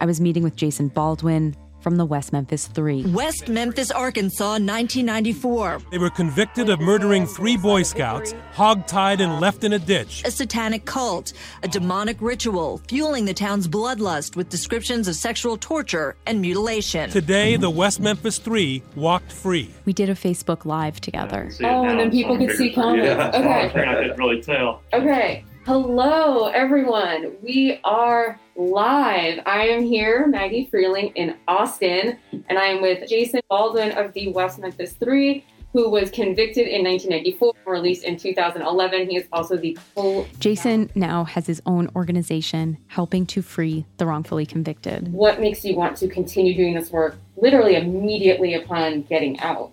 I 0.00 0.06
was 0.06 0.20
meeting 0.20 0.44
with 0.44 0.54
Jason 0.54 0.86
Baldwin 0.86 1.56
from 1.80 1.96
the 1.96 2.04
West 2.04 2.32
Memphis 2.32 2.66
Three. 2.66 3.04
West 3.06 3.48
Memphis, 3.48 3.90
Arkansas, 3.90 4.44
1994. 4.44 5.80
They 5.90 5.98
were 5.98 6.10
convicted 6.10 6.68
of 6.68 6.80
murdering 6.80 7.26
three 7.26 7.56
Boy 7.56 7.82
Scouts, 7.82 8.34
hogtied 8.54 9.20
and 9.20 9.40
left 9.40 9.64
in 9.64 9.72
a 9.72 9.78
ditch. 9.78 10.22
A 10.24 10.30
satanic 10.30 10.84
cult, 10.84 11.32
a 11.62 11.68
demonic 11.68 12.20
ritual, 12.20 12.80
fueling 12.88 13.24
the 13.24 13.34
town's 13.34 13.68
bloodlust 13.68 14.36
with 14.36 14.48
descriptions 14.48 15.08
of 15.08 15.14
sexual 15.14 15.56
torture 15.56 16.16
and 16.26 16.40
mutilation. 16.40 17.10
Today, 17.10 17.56
the 17.56 17.70
West 17.70 18.00
Memphis 18.00 18.38
Three 18.38 18.82
walked 18.96 19.32
free. 19.32 19.70
We 19.84 19.92
did 19.92 20.10
a 20.10 20.14
Facebook 20.14 20.64
Live 20.64 21.00
together. 21.00 21.50
Oh, 21.62 21.84
and 21.84 21.98
then 21.98 22.10
people 22.10 22.36
could 22.36 22.56
see 22.56 22.72
comments. 22.72 23.06
Yeah. 23.06 23.30
Okay. 23.34 23.84
I 23.84 23.94
didn't 24.02 24.18
really 24.18 24.42
tell. 24.42 24.82
Okay. 24.92 25.44
Hello, 25.68 26.46
everyone. 26.46 27.36
We 27.42 27.78
are 27.84 28.40
live. 28.56 29.40
I 29.44 29.68
am 29.68 29.82
here, 29.82 30.26
Maggie 30.26 30.66
Freleng 30.72 31.12
in 31.14 31.36
Austin, 31.46 32.18
and 32.32 32.58
I 32.58 32.68
am 32.68 32.80
with 32.80 33.06
Jason 33.06 33.42
Baldwin 33.50 33.92
of 33.92 34.14
the 34.14 34.28
West 34.28 34.58
Memphis 34.58 34.94
Three, 34.94 35.44
who 35.74 35.90
was 35.90 36.10
convicted 36.10 36.68
in 36.68 36.84
1994, 36.84 37.52
released 37.66 38.04
in 38.04 38.16
2011. 38.16 39.10
He 39.10 39.18
is 39.18 39.26
also 39.30 39.58
the 39.58 39.76
co. 39.94 40.26
Jason 40.38 40.90
now 40.94 41.24
has 41.24 41.46
his 41.46 41.60
own 41.66 41.90
organization 41.94 42.78
helping 42.86 43.26
to 43.26 43.42
free 43.42 43.84
the 43.98 44.06
wrongfully 44.06 44.46
convicted. 44.46 45.12
What 45.12 45.38
makes 45.38 45.66
you 45.66 45.76
want 45.76 45.98
to 45.98 46.08
continue 46.08 46.56
doing 46.56 46.72
this 46.72 46.90
work 46.90 47.18
literally 47.36 47.76
immediately 47.76 48.54
upon 48.54 49.02
getting 49.02 49.38
out? 49.40 49.72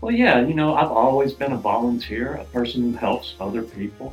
Well, 0.00 0.10
yeah, 0.10 0.40
you 0.40 0.54
know, 0.54 0.74
I've 0.74 0.90
always 0.90 1.34
been 1.34 1.52
a 1.52 1.56
volunteer, 1.56 2.34
a 2.34 2.44
person 2.46 2.82
who 2.90 2.98
helps 2.98 3.36
other 3.38 3.62
people. 3.62 4.12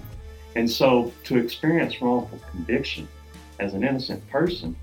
And 0.56 0.70
so 0.70 1.12
to 1.26 1.38
experience 1.38 2.02
wrongful 2.02 2.40
conviction 2.52 3.08
as 3.60 3.74
an 3.74 3.84
innocent 3.84 4.28
person 4.30 4.76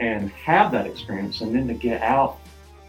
and 0.00 0.30
have 0.30 0.72
that 0.72 0.86
experience 0.86 1.40
and 1.40 1.54
then 1.54 1.68
to 1.68 1.74
get 1.74 2.02
out 2.02 2.38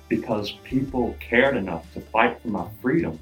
because 0.09 0.51
people 0.63 1.15
cared 1.19 1.57
enough 1.57 1.91
to 1.93 2.01
fight 2.01 2.41
for 2.41 2.49
my 2.49 2.67
freedom 2.81 3.19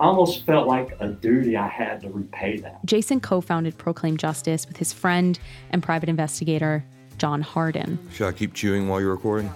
almost 0.00 0.44
felt 0.46 0.66
like 0.66 0.96
a 0.98 1.08
duty 1.08 1.56
I 1.56 1.68
had 1.68 2.00
to 2.02 2.10
repay 2.10 2.56
that. 2.58 2.84
Jason 2.84 3.20
co 3.20 3.40
founded 3.40 3.78
Proclaim 3.78 4.16
Justice 4.16 4.66
with 4.66 4.78
his 4.78 4.92
friend 4.92 5.38
and 5.70 5.82
private 5.82 6.08
investigator, 6.08 6.84
John 7.18 7.42
Harden. 7.42 7.98
Should 8.12 8.26
I 8.26 8.32
keep 8.32 8.54
chewing 8.54 8.88
while 8.88 9.00
you're 9.00 9.14
recording? 9.14 9.52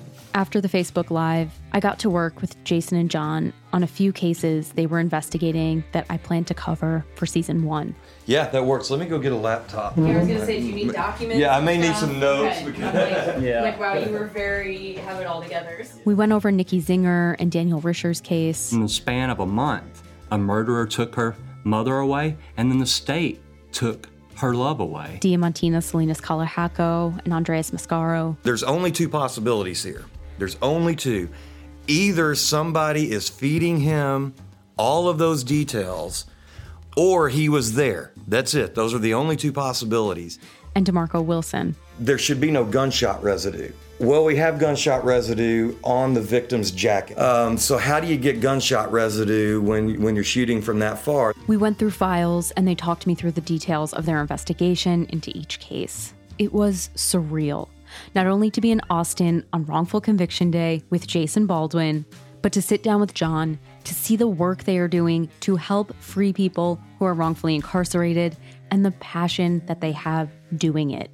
After 0.34 0.62
the 0.62 0.70
Facebook 0.70 1.12
Live, 1.12 1.52
I 1.74 1.82
got 1.82 2.00
to 2.00 2.10
work 2.10 2.40
with 2.40 2.62
Jason 2.64 2.98
and 2.98 3.12
John 3.12 3.52
on 3.74 3.84
a 3.84 3.88
few 3.88 4.14
cases 4.14 4.72
they 4.72 4.86
were 4.86 5.00
investigating 5.00 5.84
that 5.92 6.06
I 6.10 6.18
plan 6.18 6.46
to 6.46 6.54
cover 6.54 7.06
for 7.16 7.26
season 7.26 7.66
one. 7.66 7.94
Yeah, 8.28 8.48
that 8.50 8.66
works. 8.66 8.90
Let 8.90 9.02
me 9.02 9.08
go 9.08 9.20
get 9.20 9.34
a 9.34 9.38
laptop. 9.38 9.98
Yeah, 9.98 10.06
I 10.06 10.18
was 10.20 10.28
gonna 10.30 10.46
say, 10.46 10.62
do 10.62 10.68
you 10.68 10.74
need 10.76 10.94
documents? 10.94 11.38
Yeah, 11.38 11.56
I 11.58 11.60
may 11.60 11.78
need 11.78 11.96
some 11.96 12.18
notes. 12.20 12.58
Okay. 12.62 12.66
because- 12.72 13.28
I'm 13.36 13.44
like, 13.44 13.64
like, 13.64 13.80
wow, 13.80 13.94
you 13.96 14.12
were 14.12 14.28
very 14.28 14.94
have 14.94 15.20
it 15.20 15.28
all 15.28 15.42
together. 15.42 15.84
We 16.06 16.14
went 16.14 16.32
over 16.32 16.50
Nikki 16.50 16.82
Zinger 16.82 17.36
and 17.38 17.52
Daniel 17.52 17.82
Risher's 17.82 18.22
case. 18.22 18.72
In 18.72 18.80
the 18.82 18.90
span 18.90 19.30
of 19.30 19.42
a 19.42 19.46
month, 19.46 20.02
a 20.32 20.38
murderer 20.38 20.86
took 20.88 21.16
her 21.16 21.36
mother 21.66 21.98
away, 21.98 22.38
and 22.56 22.72
then 22.72 22.80
the 22.80 22.86
state 22.86 23.42
took 23.74 24.08
her 24.38 24.56
love 24.56 24.80
away. 24.80 25.20
Diamantina 25.22 25.84
Salinas 25.84 26.22
Calahacco 26.22 27.20
and 27.26 27.34
Andreas 27.34 27.72
Mascaro. 27.72 28.38
There's 28.44 28.64
only 28.64 28.92
two 28.92 29.10
possibilities 29.10 29.84
here. 29.84 30.06
There's 30.38 30.58
only 30.62 30.96
two. 30.96 31.30
Either 31.88 32.36
somebody 32.36 33.12
is 33.12 33.30
feeding 33.30 33.80
him 33.80 34.34
all 34.78 35.08
of 35.10 35.18
those 35.18 35.44
details, 35.44 36.26
or 36.98 37.30
he 37.30 37.50
was 37.50 37.76
there. 37.76 38.12
That's 38.28 38.54
it. 38.54 38.76
Those 38.76 38.94
are 38.94 39.00
the 39.00 39.14
only 39.14 39.36
two 39.36 39.52
possibilities. 39.52 40.40
and 40.76 40.86
DeMarco 40.86 41.24
Wilson. 41.24 41.76
There 42.00 42.18
should 42.18 42.40
be 42.40 42.50
no 42.50 42.64
gunshot 42.64 43.22
residue. 43.22 43.72
Well, 44.00 44.24
we 44.24 44.36
have 44.38 44.58
gunshot 44.58 45.04
residue 45.06 45.76
on 45.84 46.14
the 46.16 46.22
victim's 46.22 46.72
jacket. 46.72 47.20
Um, 47.20 47.58
so 47.58 47.78
how 47.78 48.00
do 48.00 48.08
you 48.08 48.18
get 48.18 48.40
gunshot 48.42 48.92
residue 48.92 49.62
when 49.62 50.02
when 50.02 50.16
you're 50.16 50.24
shooting 50.24 50.62
from 50.62 50.80
that 50.80 50.98
far? 50.98 51.36
We 51.46 51.58
went 51.58 51.78
through 51.78 51.92
files 51.92 52.50
and 52.52 52.68
they 52.68 52.74
talked 52.74 53.06
me 53.06 53.14
through 53.14 53.32
the 53.34 53.42
details 53.42 53.94
of 53.94 54.06
their 54.08 54.20
investigation 54.22 55.06
into 55.10 55.30
each 55.38 55.60
case. 55.60 56.14
It 56.40 56.52
was 56.52 56.90
surreal, 56.96 57.68
not 58.14 58.28
only 58.28 58.52
to 58.52 58.62
be 58.62 58.72
in 58.72 58.82
Austin 58.90 59.46
on 59.54 59.66
wrongful 59.66 60.02
conviction 60.02 60.52
day 60.52 60.84
with 60.90 61.08
Jason 61.08 61.46
Baldwin, 61.46 62.06
but 62.42 62.52
to 62.54 62.62
sit 62.62 62.84
down 62.84 63.00
with 63.00 63.14
John 63.14 63.60
to 63.84 63.94
see 63.94 64.16
the 64.16 64.28
work 64.28 64.64
they 64.64 64.78
are 64.78 64.88
doing 64.88 65.30
to 65.42 65.56
help 65.56 65.96
free 65.98 66.34
people 66.34 66.82
who 66.98 67.06
are 67.06 67.14
wrongfully 67.14 67.56
incarcerated 67.56 68.36
and 68.72 68.86
the 68.86 68.92
passion 68.92 69.62
that 69.68 69.82
they 69.82 69.92
have 69.92 70.30
doing 70.56 70.92
it. 70.92 71.12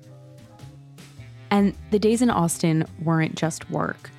And 1.52 1.74
the 1.92 2.00
days 2.00 2.22
in 2.22 2.30
Austin 2.30 2.86
weren't 3.02 3.36
just 3.36 3.70
work. 3.70 4.10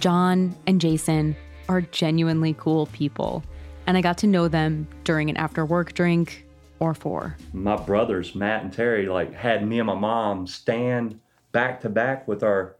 John 0.00 0.54
and 0.66 0.80
Jason 0.80 1.36
are 1.68 1.80
genuinely 1.80 2.54
cool 2.58 2.86
people, 2.86 3.42
and 3.86 3.96
I 3.96 4.00
got 4.00 4.18
to 4.18 4.26
know 4.26 4.48
them 4.48 4.86
during 5.04 5.30
an 5.30 5.36
after 5.36 5.64
work 5.64 5.94
drink 5.94 6.46
or 6.78 6.92
four. 6.92 7.36
my 7.54 7.76
brothers 7.76 8.34
Matt 8.34 8.62
and 8.62 8.72
Terry 8.72 9.06
like 9.06 9.32
had 9.32 9.66
me 9.66 9.78
and 9.78 9.86
my 9.86 9.94
mom 9.94 10.46
stand 10.46 11.18
back 11.56 11.80
to 11.80 11.88
back 11.88 12.28
with 12.28 12.42
our 12.42 12.76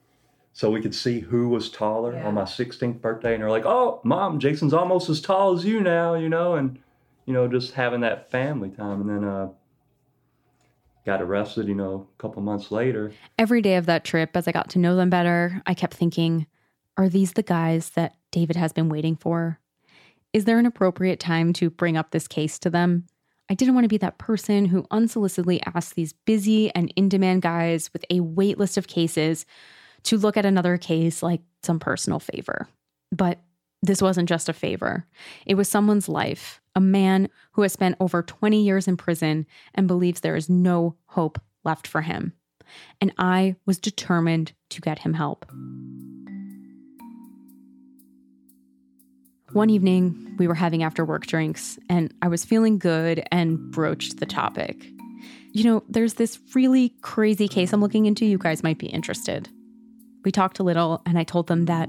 so 0.52 0.70
we 0.70 0.82
could 0.82 0.94
see 0.94 1.20
who 1.20 1.48
was 1.48 1.70
taller 1.70 2.14
on 2.18 2.34
my 2.34 2.42
16th 2.42 3.00
birthday 3.00 3.32
and 3.32 3.42
they're 3.42 3.50
like 3.50 3.64
oh 3.64 4.00
mom 4.04 4.38
Jason's 4.38 4.74
almost 4.74 5.08
as 5.08 5.20
tall 5.20 5.54
as 5.56 5.64
you 5.64 5.80
now 5.80 6.12
you 6.14 6.28
know 6.28 6.56
and 6.56 6.78
you 7.24 7.32
know 7.32 7.48
just 7.48 7.72
having 7.72 8.02
that 8.02 8.30
family 8.30 8.68
time 8.68 9.00
and 9.00 9.08
then 9.08 9.24
uh 9.24 9.48
got 11.06 11.22
arrested 11.22 11.68
you 11.68 11.74
know 11.74 12.06
a 12.18 12.20
couple 12.20 12.42
months 12.42 12.70
later 12.70 13.12
Every 13.38 13.62
day 13.62 13.76
of 13.76 13.86
that 13.86 14.04
trip, 14.04 14.36
as 14.36 14.48
I 14.48 14.52
got 14.52 14.70
to 14.70 14.78
know 14.78 14.96
them 14.96 15.10
better, 15.10 15.62
I 15.66 15.74
kept 15.74 15.94
thinking, 15.94 16.46
are 16.96 17.08
these 17.08 17.32
the 17.32 17.42
guys 17.42 17.90
that 17.90 18.14
David 18.32 18.56
has 18.56 18.72
been 18.72 18.88
waiting 18.88 19.14
for? 19.16 19.60
Is 20.32 20.44
there 20.44 20.58
an 20.58 20.66
appropriate 20.66 21.20
time 21.20 21.52
to 21.54 21.70
bring 21.70 21.96
up 21.96 22.10
this 22.10 22.26
case 22.26 22.58
to 22.60 22.70
them? 22.70 23.06
I 23.48 23.54
didn't 23.54 23.74
want 23.74 23.84
to 23.84 23.88
be 23.88 23.98
that 23.98 24.18
person 24.18 24.66
who 24.66 24.82
unsolicitedly 24.84 25.60
asked 25.74 25.94
these 25.94 26.12
busy 26.12 26.74
and 26.74 26.92
in 26.96 27.08
demand 27.08 27.42
guys 27.42 27.92
with 27.92 28.04
a 28.10 28.20
wait 28.20 28.58
list 28.58 28.76
of 28.76 28.88
cases 28.88 29.46
to 30.04 30.16
look 30.18 30.36
at 30.36 30.46
another 30.46 30.76
case 30.76 31.22
like 31.22 31.40
some 31.62 31.78
personal 31.78 32.18
favor. 32.18 32.68
But 33.12 33.38
this 33.82 34.02
wasn't 34.02 34.28
just 34.28 34.48
a 34.48 34.52
favor, 34.52 35.06
it 35.44 35.54
was 35.54 35.68
someone's 35.68 36.08
life, 36.08 36.60
a 36.74 36.80
man 36.80 37.28
who 37.52 37.62
has 37.62 37.72
spent 37.72 37.96
over 38.00 38.22
20 38.22 38.62
years 38.62 38.88
in 38.88 38.96
prison 38.96 39.46
and 39.74 39.86
believes 39.86 40.20
there 40.20 40.36
is 40.36 40.48
no 40.48 40.96
hope 41.06 41.40
left 41.64 41.86
for 41.86 42.02
him. 42.02 42.32
And 43.00 43.12
I 43.16 43.54
was 43.64 43.78
determined 43.78 44.52
to 44.70 44.80
get 44.80 45.00
him 45.00 45.14
help. 45.14 45.46
One 49.56 49.70
evening, 49.70 50.34
we 50.36 50.46
were 50.46 50.54
having 50.54 50.82
after 50.82 51.02
work 51.02 51.24
drinks, 51.24 51.78
and 51.88 52.12
I 52.20 52.28
was 52.28 52.44
feeling 52.44 52.78
good 52.78 53.26
and 53.32 53.58
broached 53.70 54.20
the 54.20 54.26
topic. 54.26 54.86
You 55.52 55.64
know, 55.64 55.82
there's 55.88 56.12
this 56.12 56.38
really 56.54 56.90
crazy 57.00 57.48
case 57.48 57.72
I'm 57.72 57.80
looking 57.80 58.04
into. 58.04 58.26
You 58.26 58.36
guys 58.36 58.62
might 58.62 58.76
be 58.76 58.88
interested. 58.88 59.48
We 60.26 60.30
talked 60.30 60.58
a 60.58 60.62
little, 60.62 61.00
and 61.06 61.18
I 61.18 61.24
told 61.24 61.46
them 61.46 61.64
that 61.64 61.88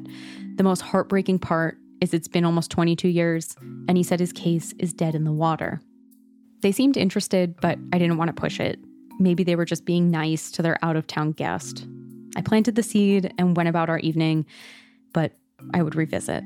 the 0.56 0.64
most 0.64 0.80
heartbreaking 0.80 1.40
part 1.40 1.78
is 2.00 2.14
it's 2.14 2.30
been 2.30 2.46
almost 2.46 2.72
22 2.72 3.10
years, 3.10 3.54
and 3.90 3.98
he 3.98 4.04
said 4.04 4.22
his 4.22 4.32
case 4.32 4.74
is 4.80 4.94
dead 4.94 5.14
in 5.14 5.26
the 5.26 5.34
water. 5.34 5.82
They 6.62 6.72
seemed 6.72 6.96
interested, 6.96 7.60
but 7.60 7.78
I 7.92 7.98
didn't 7.98 8.16
want 8.16 8.30
to 8.30 8.42
push 8.42 8.62
it. 8.62 8.80
Maybe 9.20 9.44
they 9.44 9.58
were 9.58 9.66
just 9.66 9.84
being 9.84 10.10
nice 10.10 10.52
to 10.52 10.62
their 10.62 10.80
out 10.86 10.96
of 10.96 11.06
town 11.06 11.34
guest. 11.34 11.86
I 12.38 12.42
planted 12.44 12.76
the 12.76 12.84
seed 12.84 13.34
and 13.38 13.58
went 13.58 13.68
about 13.68 13.90
our 13.90 14.00
evening, 14.00 14.46
but 15.12 15.34
I 15.74 15.84
would 15.84 15.96
revisit. 15.96 16.46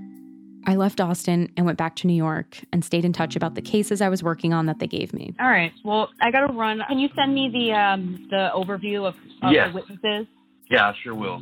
I 0.67 0.75
left 0.75 1.01
Austin 1.01 1.51
and 1.57 1.65
went 1.65 1.77
back 1.77 1.95
to 1.97 2.07
New 2.07 2.13
York 2.13 2.59
and 2.71 2.85
stayed 2.85 3.03
in 3.03 3.13
touch 3.13 3.35
about 3.35 3.55
the 3.55 3.61
cases 3.61 3.99
I 4.01 4.09
was 4.09 4.21
working 4.21 4.53
on 4.53 4.67
that 4.67 4.79
they 4.79 4.87
gave 4.87 5.11
me. 5.13 5.33
All 5.39 5.47
right. 5.49 5.71
Well, 5.83 6.09
I 6.21 6.29
got 6.31 6.45
to 6.47 6.53
run. 6.53 6.81
Can 6.87 6.99
you 6.99 7.09
send 7.15 7.33
me 7.33 7.49
the 7.51 7.73
um 7.73 8.27
the 8.29 8.49
overview 8.55 9.05
of, 9.07 9.15
of 9.41 9.51
Yes. 9.53 9.69
the 9.69 9.75
witnesses? 9.75 10.27
Yeah, 10.69 10.89
I 10.89 10.93
sure 11.03 11.15
will. 11.15 11.41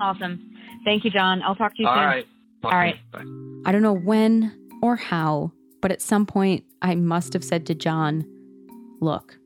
Awesome. 0.00 0.52
Thank 0.84 1.04
you, 1.04 1.10
John. 1.10 1.42
I'll 1.42 1.54
talk 1.54 1.74
to 1.76 1.82
you 1.82 1.88
All 1.88 1.94
soon. 1.94 2.04
right. 2.04 2.26
Talk 2.62 2.64
All 2.64 2.70
to 2.72 2.76
right. 2.76 2.94
you. 2.96 3.62
Bye. 3.62 3.68
I 3.68 3.72
don't 3.72 3.82
know 3.82 3.94
when 3.94 4.52
or 4.82 4.96
how, 4.96 5.52
but 5.80 5.90
at 5.92 6.02
some 6.02 6.26
point 6.26 6.64
I 6.82 6.94
must 6.96 7.32
have 7.32 7.44
said 7.44 7.66
to 7.66 7.74
John, 7.74 8.24
Look, 9.00 9.38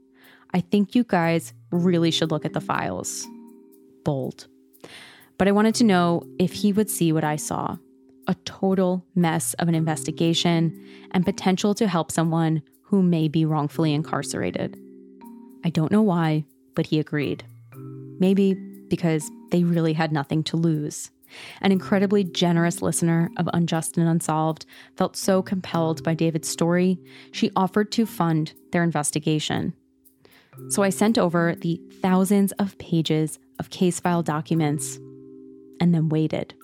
I 0.54 0.60
think 0.60 0.94
you 0.94 1.04
guys 1.04 1.52
really 1.70 2.10
should 2.10 2.30
look 2.30 2.44
at 2.44 2.52
the 2.54 2.60
files. 2.60 3.26
Bold. 4.04 4.46
But 5.38 5.46
I 5.48 5.52
wanted 5.52 5.74
to 5.76 5.84
know 5.84 6.22
if 6.38 6.52
he 6.52 6.72
would 6.72 6.90
see 6.90 7.12
what 7.12 7.24
I 7.24 7.36
saw 7.36 7.76
a 8.30 8.34
total 8.44 9.04
mess 9.16 9.54
of 9.54 9.66
an 9.66 9.74
investigation 9.74 10.86
and 11.10 11.24
potential 11.24 11.74
to 11.74 11.88
help 11.88 12.12
someone 12.12 12.62
who 12.82 13.02
may 13.02 13.26
be 13.26 13.44
wrongfully 13.44 13.92
incarcerated. 13.92 14.78
I 15.64 15.70
don't 15.70 15.90
know 15.90 16.02
why, 16.02 16.44
but 16.76 16.86
he 16.86 17.00
agreed. 17.00 17.42
Maybe 18.20 18.54
because 18.88 19.28
they 19.50 19.64
really 19.64 19.94
had 19.94 20.12
nothing 20.12 20.44
to 20.44 20.56
lose. 20.56 21.10
An 21.60 21.72
incredibly 21.72 22.22
generous 22.22 22.82
listener 22.82 23.30
of 23.36 23.48
Unjust 23.52 23.96
and 23.96 24.08
Unsolved 24.08 24.64
felt 24.96 25.16
so 25.16 25.42
compelled 25.42 26.04
by 26.04 26.14
David's 26.14 26.48
story, 26.48 27.00
she 27.32 27.50
offered 27.56 27.90
to 27.92 28.06
fund 28.06 28.52
their 28.70 28.84
investigation. 28.84 29.74
So 30.68 30.84
I 30.84 30.90
sent 30.90 31.18
over 31.18 31.56
the 31.56 31.80
thousands 32.00 32.52
of 32.52 32.78
pages 32.78 33.40
of 33.58 33.70
case 33.70 33.98
file 33.98 34.22
documents 34.22 34.98
and 35.80 35.92
then 35.92 36.08
waited. 36.08 36.54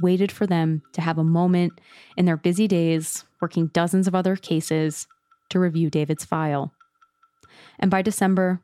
Waited 0.00 0.32
for 0.32 0.46
them 0.46 0.82
to 0.92 1.00
have 1.00 1.18
a 1.18 1.24
moment 1.24 1.80
in 2.16 2.24
their 2.24 2.36
busy 2.36 2.66
days, 2.66 3.24
working 3.40 3.68
dozens 3.68 4.08
of 4.08 4.14
other 4.14 4.36
cases, 4.36 5.06
to 5.50 5.58
review 5.60 5.90
David's 5.90 6.24
file. 6.24 6.72
And 7.78 7.90
by 7.90 8.02
December, 8.02 8.60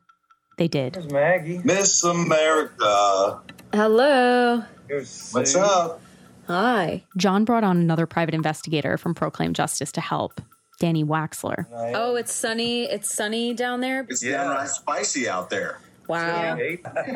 they 0.57 0.67
did. 0.67 1.11
Maggie. 1.11 1.61
Miss 1.63 2.03
America. 2.03 3.39
Hello. 3.73 4.63
What's 4.89 5.55
up? 5.55 6.01
Hi. 6.47 7.03
John 7.17 7.45
brought 7.45 7.63
on 7.63 7.77
another 7.77 8.05
private 8.05 8.35
investigator 8.35 8.97
from 8.97 9.15
Proclaim 9.15 9.53
Justice 9.53 9.91
to 9.93 10.01
help, 10.01 10.41
Danny 10.79 11.03
Waxler. 11.03 11.65
Oh, 11.95 12.15
it's 12.15 12.33
sunny. 12.33 12.83
It's 12.83 13.13
sunny 13.13 13.53
down 13.53 13.79
there. 13.79 14.05
It's 14.09 14.21
downright 14.21 14.69
spicy 14.69 15.29
out 15.29 15.49
there. 15.49 15.79
Wow. 16.07 16.57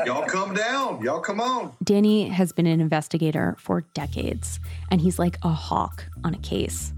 Y'all 0.06 0.26
come 0.26 0.54
down. 0.54 1.02
Y'all 1.02 1.20
come 1.20 1.42
on. 1.42 1.74
Danny 1.84 2.30
has 2.30 2.52
been 2.52 2.68
an 2.68 2.80
investigator 2.80 3.56
for 3.60 3.82
decades, 3.94 4.60
and 4.90 5.02
he's 5.02 5.20
like 5.20 5.38
a 5.44 5.50
hawk 5.50 6.06
on 6.24 6.34
a 6.34 6.40
case. 6.40 6.94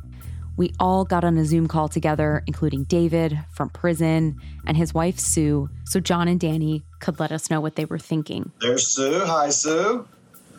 We 0.58 0.74
all 0.80 1.06
got 1.06 1.24
on 1.24 1.38
a 1.38 1.46
Zoom 1.46 1.68
call 1.68 1.88
together, 1.88 2.44
including 2.48 2.86
David 2.86 3.40
from 3.52 3.70
prison 3.70 4.42
and 4.66 4.76
his 4.76 4.94
wife 4.94 5.20
Sue, 5.20 5.70
so 5.86 6.00
John 6.00 6.28
and 6.28 6.40
Danny 6.40 6.84
could 7.00 7.20
let 7.20 7.32
us 7.32 7.52
know 7.52 7.62
what 7.62 7.76
they 7.76 7.86
were 7.86 8.00
thinking. 8.00 8.52
There's 8.60 8.88
Sue. 8.88 9.24
Hi, 9.26 9.50
Sue. 9.50 10.08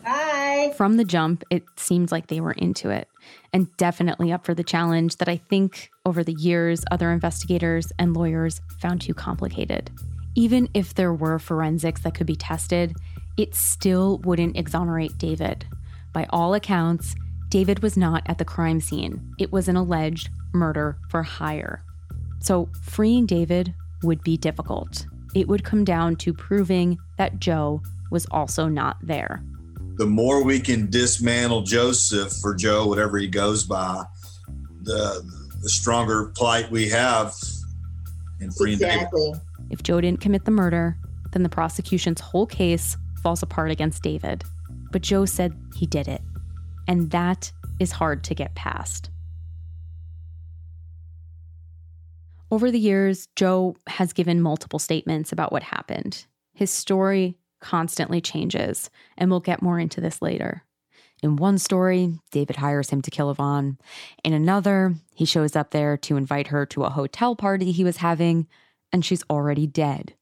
Hi. 0.05 0.71
From 0.71 0.95
the 0.95 1.03
jump, 1.03 1.43
it 1.49 1.63
seemed 1.75 2.11
like 2.11 2.27
they 2.27 2.39
were 2.39 2.53
into 2.53 2.89
it 2.89 3.09
and 3.51 3.75
definitely 3.77 4.31
up 4.31 4.45
for 4.45 4.53
the 4.53 4.63
challenge 4.63 5.17
that 5.17 5.27
I 5.27 5.37
think 5.37 5.89
over 6.05 6.23
the 6.23 6.33
years 6.33 6.83
other 6.91 7.11
investigators 7.11 7.91
and 7.99 8.15
lawyers 8.15 8.61
found 8.79 9.01
too 9.01 9.13
complicated. 9.13 9.91
Even 10.35 10.69
if 10.73 10.93
there 10.93 11.13
were 11.13 11.39
forensics 11.39 12.01
that 12.01 12.13
could 12.15 12.27
be 12.27 12.35
tested, 12.35 12.95
it 13.37 13.55
still 13.55 14.19
wouldn't 14.19 14.57
exonerate 14.57 15.17
David. 15.17 15.65
By 16.13 16.27
all 16.29 16.53
accounts, 16.53 17.15
David 17.49 17.81
was 17.81 17.97
not 17.97 18.23
at 18.25 18.37
the 18.37 18.45
crime 18.45 18.79
scene. 18.79 19.33
It 19.39 19.51
was 19.51 19.67
an 19.67 19.75
alleged 19.75 20.29
murder 20.53 20.97
for 21.09 21.23
hire. 21.23 21.83
So, 22.41 22.69
freeing 22.83 23.25
David 23.25 23.73
would 24.03 24.23
be 24.23 24.37
difficult. 24.37 25.05
It 25.35 25.47
would 25.47 25.63
come 25.63 25.83
down 25.83 26.15
to 26.17 26.33
proving 26.33 26.97
that 27.17 27.39
Joe 27.39 27.81
was 28.11 28.25
also 28.31 28.67
not 28.67 28.97
there. 29.01 29.43
the 29.97 30.05
more 30.05 30.41
we 30.43 30.61
can 30.61 30.89
dismantle 30.89 31.63
Joseph 31.63 32.31
for 32.41 32.55
Joe, 32.55 32.87
whatever 32.87 33.17
he 33.17 33.27
goes 33.27 33.65
by, 33.65 34.05
the 34.83 35.21
the 35.61 35.69
stronger 35.69 36.27
plight 36.35 36.71
we 36.71 36.87
have 36.87 37.35
in 38.39 38.49
freeing 38.51 38.79
David. 38.79 39.07
If 39.69 39.83
Joe 39.83 40.01
didn't 40.01 40.21
commit 40.21 40.45
the 40.45 40.51
murder, 40.51 40.97
then 41.31 41.43
the 41.43 41.49
prosecution's 41.49 42.21
whole 42.21 42.45
case 42.45 42.97
falls 43.21 43.43
apart 43.43 43.71
against 43.71 44.03
David. 44.03 44.43
But 44.91 45.01
Joe 45.01 45.25
said 45.25 45.53
he 45.75 45.85
did 45.85 46.07
it. 46.07 46.21
And 46.87 47.11
that 47.11 47.51
is 47.79 47.91
hard 47.91 48.23
to 48.25 48.35
get 48.35 48.55
past. 48.55 49.09
Over 52.51 52.71
the 52.71 52.79
years, 52.79 53.27
Joe 53.35 53.75
has 53.87 54.11
given 54.11 54.41
multiple 54.41 54.79
statements 54.79 55.31
about 55.31 55.51
what 55.51 55.61
happened. 55.61 56.25
His 56.53 56.71
story 56.71 57.37
constantly 57.59 58.21
changes, 58.21 58.89
and 59.17 59.29
we'll 59.29 59.39
get 59.39 59.61
more 59.61 59.79
into 59.79 60.01
this 60.01 60.21
later. 60.21 60.63
In 61.21 61.35
one 61.35 61.57
story, 61.57 62.17
David 62.31 62.55
hires 62.55 62.89
him 62.89 63.01
to 63.03 63.11
kill 63.11 63.29
Yvonne. 63.29 63.77
In 64.23 64.33
another, 64.33 64.95
he 65.13 65.25
shows 65.25 65.55
up 65.55 65.71
there 65.71 65.97
to 65.97 66.17
invite 66.17 66.47
her 66.47 66.65
to 66.67 66.85
a 66.85 66.89
hotel 66.89 67.35
party 67.35 67.71
he 67.71 67.83
was 67.83 67.97
having, 67.97 68.47
and 68.91 69.03
she's 69.03 69.23
already 69.29 69.67
dead. 69.67 70.13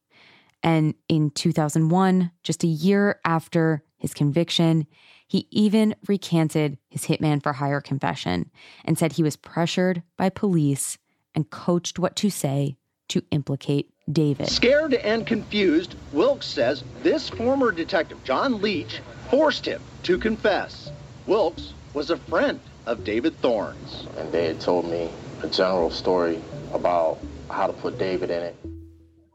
And 0.62 0.94
in 1.08 1.30
2001, 1.30 2.30
just 2.42 2.64
a 2.64 2.68
year 2.68 3.20
after 3.24 3.82
his 3.96 4.14
conviction, 4.14 4.86
he 5.26 5.46
even 5.50 5.94
recanted 6.06 6.78
his 6.88 7.04
hitman 7.04 7.42
for 7.42 7.52
hire 7.52 7.80
confession 7.80 8.50
and 8.84 8.98
said 8.98 9.12
he 9.12 9.22
was 9.22 9.36
pressured 9.36 10.02
by 10.16 10.30
police 10.30 10.98
and 11.34 11.50
coached 11.50 11.98
what 11.98 12.16
to 12.16 12.30
say 12.30 12.76
to 13.08 13.22
implicate 13.30 13.90
David. 14.10 14.48
Scared 14.48 14.94
and 14.94 15.26
confused, 15.26 15.94
Wilkes 16.12 16.46
says 16.46 16.82
this 17.02 17.28
former 17.28 17.70
detective, 17.70 18.22
John 18.24 18.60
Leach, 18.60 19.00
forced 19.30 19.66
him 19.66 19.82
to 20.04 20.18
confess. 20.18 20.90
Wilkes 21.26 21.74
was 21.94 22.10
a 22.10 22.16
friend 22.16 22.60
of 22.86 23.04
David 23.04 23.36
Thorne's. 23.40 24.06
And 24.16 24.32
they 24.32 24.46
had 24.46 24.60
told 24.60 24.90
me 24.90 25.10
a 25.42 25.48
general 25.48 25.90
story 25.90 26.40
about 26.72 27.18
how 27.50 27.66
to 27.66 27.72
put 27.72 27.98
David 27.98 28.30
in 28.30 28.42
it. 28.42 28.56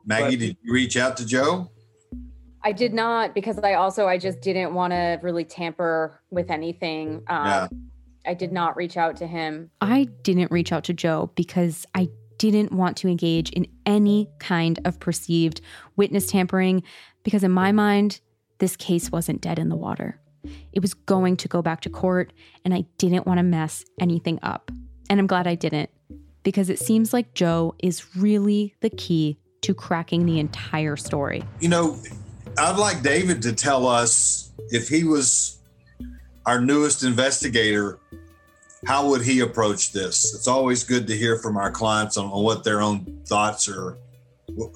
Maggie, 0.05 0.35
did 0.35 0.57
you 0.61 0.73
reach 0.73 0.97
out 0.97 1.17
to 1.17 1.25
Joe? 1.25 1.69
I 2.63 2.71
did 2.71 2.93
not 2.93 3.33
because 3.33 3.59
I 3.59 3.73
also 3.73 4.07
I 4.07 4.17
just 4.17 4.41
didn't 4.41 4.73
want 4.73 4.91
to 4.91 5.19
really 5.21 5.43
tamper 5.43 6.21
with 6.29 6.49
anything. 6.49 7.23
Um, 7.27 7.45
Yeah. 7.45 7.67
I 8.25 8.33
did 8.33 8.53
not 8.53 8.77
reach 8.77 8.95
out 8.95 9.17
to 9.17 9.27
him. 9.27 9.69
I 9.81 10.07
didn't 10.21 10.49
reach 10.49 10.71
out 10.71 10.85
to 10.85 10.93
Joe 10.93 11.31
because 11.35 11.85
I 11.93 12.07
didn't 12.37 12.71
want 12.71 12.97
to 12.97 13.09
engage 13.09 13.49
in 13.51 13.67
any 13.85 14.29
kind 14.39 14.79
of 14.85 14.99
perceived 14.99 15.59
witness 15.97 16.27
tampering 16.27 16.83
because, 17.23 17.43
in 17.43 17.51
my 17.51 17.71
mind, 17.73 18.21
this 18.59 18.77
case 18.77 19.11
wasn't 19.11 19.41
dead 19.41 19.59
in 19.59 19.67
the 19.67 19.75
water. 19.75 20.19
It 20.71 20.81
was 20.81 20.93
going 20.93 21.37
to 21.37 21.47
go 21.47 21.61
back 21.61 21.81
to 21.81 21.89
court, 21.89 22.33
and 22.65 22.73
I 22.73 22.85
didn't 22.97 23.25
want 23.25 23.39
to 23.39 23.43
mess 23.43 23.83
anything 23.99 24.39
up. 24.41 24.71
And 25.09 25.19
I'm 25.19 25.27
glad 25.27 25.47
I 25.47 25.55
didn't 25.55 25.89
because 26.43 26.69
it 26.69 26.79
seems 26.79 27.13
like 27.13 27.33
Joe 27.33 27.75
is 27.79 28.15
really 28.15 28.75
the 28.81 28.89
key 28.89 29.39
to 29.61 29.73
cracking 29.73 30.25
the 30.25 30.39
entire 30.39 30.95
story. 30.95 31.43
You 31.59 31.69
know, 31.69 31.97
I'd 32.57 32.77
like 32.77 33.01
David 33.01 33.41
to 33.43 33.53
tell 33.53 33.87
us 33.87 34.51
if 34.69 34.89
he 34.89 35.03
was 35.03 35.57
our 36.45 36.59
newest 36.59 37.03
investigator, 37.03 37.99
how 38.85 39.07
would 39.09 39.21
he 39.21 39.39
approach 39.39 39.93
this? 39.93 40.35
It's 40.35 40.47
always 40.47 40.83
good 40.83 41.07
to 41.07 41.15
hear 41.15 41.37
from 41.37 41.57
our 41.57 41.71
clients 41.71 42.17
on, 42.17 42.25
on 42.25 42.43
what 42.43 42.63
their 42.63 42.81
own 42.81 43.21
thoughts 43.25 43.69
are, 43.69 43.97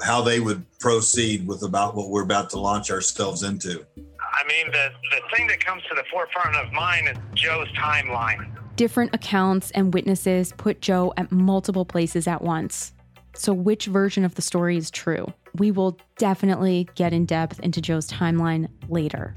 how 0.04 0.22
they 0.22 0.40
would 0.40 0.66
proceed 0.80 1.46
with 1.46 1.64
about 1.64 1.96
what 1.96 2.10
we're 2.10 2.24
about 2.24 2.50
to 2.52 2.60
launch 2.60 2.90
ourselves 2.90 3.44
into. 3.44 3.86
I 3.98 4.48
mean, 4.48 4.72
the, 4.72 4.90
the 5.12 5.36
thing 5.36 5.48
that 5.48 5.64
comes 5.64 5.84
to 5.90 5.96
the 5.96 6.04
forefront 6.12 6.56
of 6.56 6.72
mine 6.72 7.08
is 7.08 7.18
Joe's 7.34 7.68
timeline. 7.74 8.56
Different 8.78 9.16
accounts 9.16 9.72
and 9.72 9.92
witnesses 9.92 10.54
put 10.56 10.82
Joe 10.82 11.12
at 11.18 11.32
multiple 11.32 11.84
places 11.84 12.28
at 12.28 12.44
once. 12.44 12.94
So, 13.34 13.52
which 13.52 13.88
version 13.88 14.24
of 14.24 14.36
the 14.36 14.44
story 14.44 14.78
is 14.78 14.92
true? 14.92 15.34
We 15.56 15.72
will 15.72 15.98
definitely 16.20 16.88
get 16.94 17.12
in 17.12 17.26
depth 17.26 17.60
into 17.62 17.82
Joe's 17.82 18.08
timeline 18.08 18.70
later. 18.88 19.36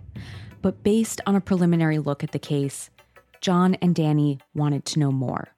But 0.61 0.83
based 0.83 1.23
on 1.27 1.37
a 1.37 1.41
preliminary 1.41 1.99
look 1.99 2.23
at 2.23 2.33
the 2.33 2.39
case, 2.39 2.91
John 3.41 3.77
and 3.77 3.95
Danny 3.95 4.41
wanted 4.55 4.85
to 4.85 4.99
know 4.99 5.11
more. 5.11 5.49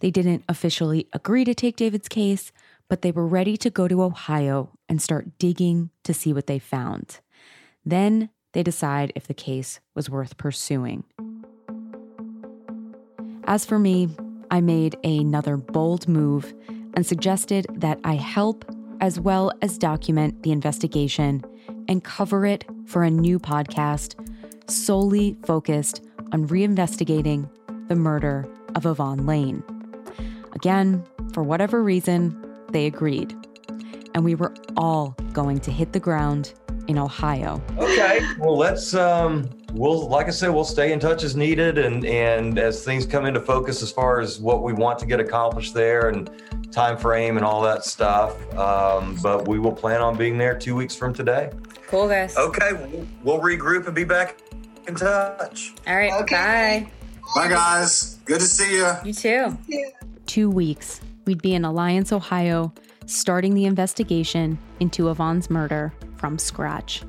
They 0.00 0.10
didn't 0.10 0.44
officially 0.48 1.06
agree 1.12 1.44
to 1.44 1.54
take 1.54 1.76
David's 1.76 2.08
case, 2.08 2.50
but 2.88 3.02
they 3.02 3.10
were 3.10 3.26
ready 3.26 3.58
to 3.58 3.68
go 3.68 3.88
to 3.88 4.02
Ohio 4.02 4.70
and 4.88 5.02
start 5.02 5.38
digging 5.38 5.90
to 6.04 6.14
see 6.14 6.32
what 6.32 6.46
they 6.46 6.58
found. 6.58 7.20
Then 7.84 8.30
they 8.54 8.62
decide 8.62 9.12
if 9.14 9.26
the 9.26 9.34
case 9.34 9.80
was 9.94 10.08
worth 10.08 10.38
pursuing. 10.38 11.04
As 13.48 13.64
for 13.64 13.78
me, 13.78 14.10
I 14.50 14.60
made 14.60 14.98
another 15.04 15.56
bold 15.56 16.06
move 16.06 16.52
and 16.92 17.06
suggested 17.06 17.66
that 17.76 17.98
I 18.04 18.14
help 18.14 18.62
as 19.00 19.18
well 19.18 19.50
as 19.62 19.78
document 19.78 20.42
the 20.42 20.52
investigation 20.52 21.42
and 21.88 22.04
cover 22.04 22.44
it 22.44 22.66
for 22.84 23.04
a 23.04 23.10
new 23.10 23.38
podcast 23.38 24.16
solely 24.70 25.34
focused 25.46 26.04
on 26.30 26.46
reinvestigating 26.46 27.48
the 27.88 27.96
murder 27.96 28.46
of 28.74 28.84
Yvonne 28.84 29.24
Lane. 29.24 29.62
Again, 30.52 31.02
for 31.32 31.42
whatever 31.42 31.82
reason, 31.82 32.38
they 32.72 32.84
agreed. 32.84 33.34
And 34.14 34.26
we 34.26 34.34
were 34.34 34.52
all 34.76 35.16
going 35.32 35.60
to 35.60 35.70
hit 35.70 35.94
the 35.94 36.00
ground 36.00 36.52
in 36.86 36.98
Ohio. 36.98 37.62
Okay. 37.78 38.20
Well, 38.40 38.58
let's 38.58 38.92
um 38.92 39.48
we'll 39.72 40.08
like 40.08 40.26
I 40.26 40.30
said, 40.30 40.48
we'll 40.48 40.64
stay 40.64 40.92
in 40.92 41.00
touch 41.00 41.22
as 41.22 41.36
needed 41.36 41.78
and 41.78 42.04
and 42.04 42.58
as 42.58 42.84
things 42.84 43.06
come 43.06 43.26
into 43.26 43.40
focus 43.40 43.82
as 43.82 43.90
far 43.90 44.20
as 44.20 44.40
what 44.40 44.62
we 44.62 44.72
want 44.72 44.98
to 45.00 45.06
get 45.06 45.20
accomplished 45.20 45.74
there 45.74 46.08
and 46.08 46.30
time 46.70 46.96
frame 46.96 47.36
and 47.36 47.44
all 47.44 47.62
that 47.62 47.84
stuff. 47.84 48.36
Um, 48.54 49.18
but 49.22 49.48
we 49.48 49.58
will 49.58 49.72
plan 49.72 50.00
on 50.00 50.16
being 50.16 50.38
there 50.38 50.56
two 50.58 50.74
weeks 50.74 50.94
from 50.94 51.12
today. 51.12 51.50
Cool, 51.86 52.08
guys. 52.08 52.36
Okay, 52.36 52.72
we'll, 52.72 53.06
we'll 53.22 53.40
regroup 53.40 53.86
and 53.86 53.94
be 53.94 54.04
back 54.04 54.36
in 54.86 54.94
touch. 54.94 55.74
All 55.86 55.96
right. 55.96 56.12
Okay. 56.22 56.86
Bye. 56.86 56.92
Bye, 57.34 57.48
guys. 57.48 58.18
Good 58.24 58.40
to 58.40 58.46
see 58.46 58.76
you. 58.76 58.90
You 59.04 59.12
too. 59.12 59.58
Two 60.26 60.50
weeks, 60.50 61.00
we'd 61.24 61.40
be 61.40 61.54
in 61.54 61.64
Alliance, 61.64 62.12
Ohio, 62.12 62.72
starting 63.06 63.54
the 63.54 63.64
investigation 63.64 64.58
into 64.80 65.08
Yvonne's 65.08 65.48
murder 65.48 65.92
from 66.16 66.38
scratch. 66.38 67.02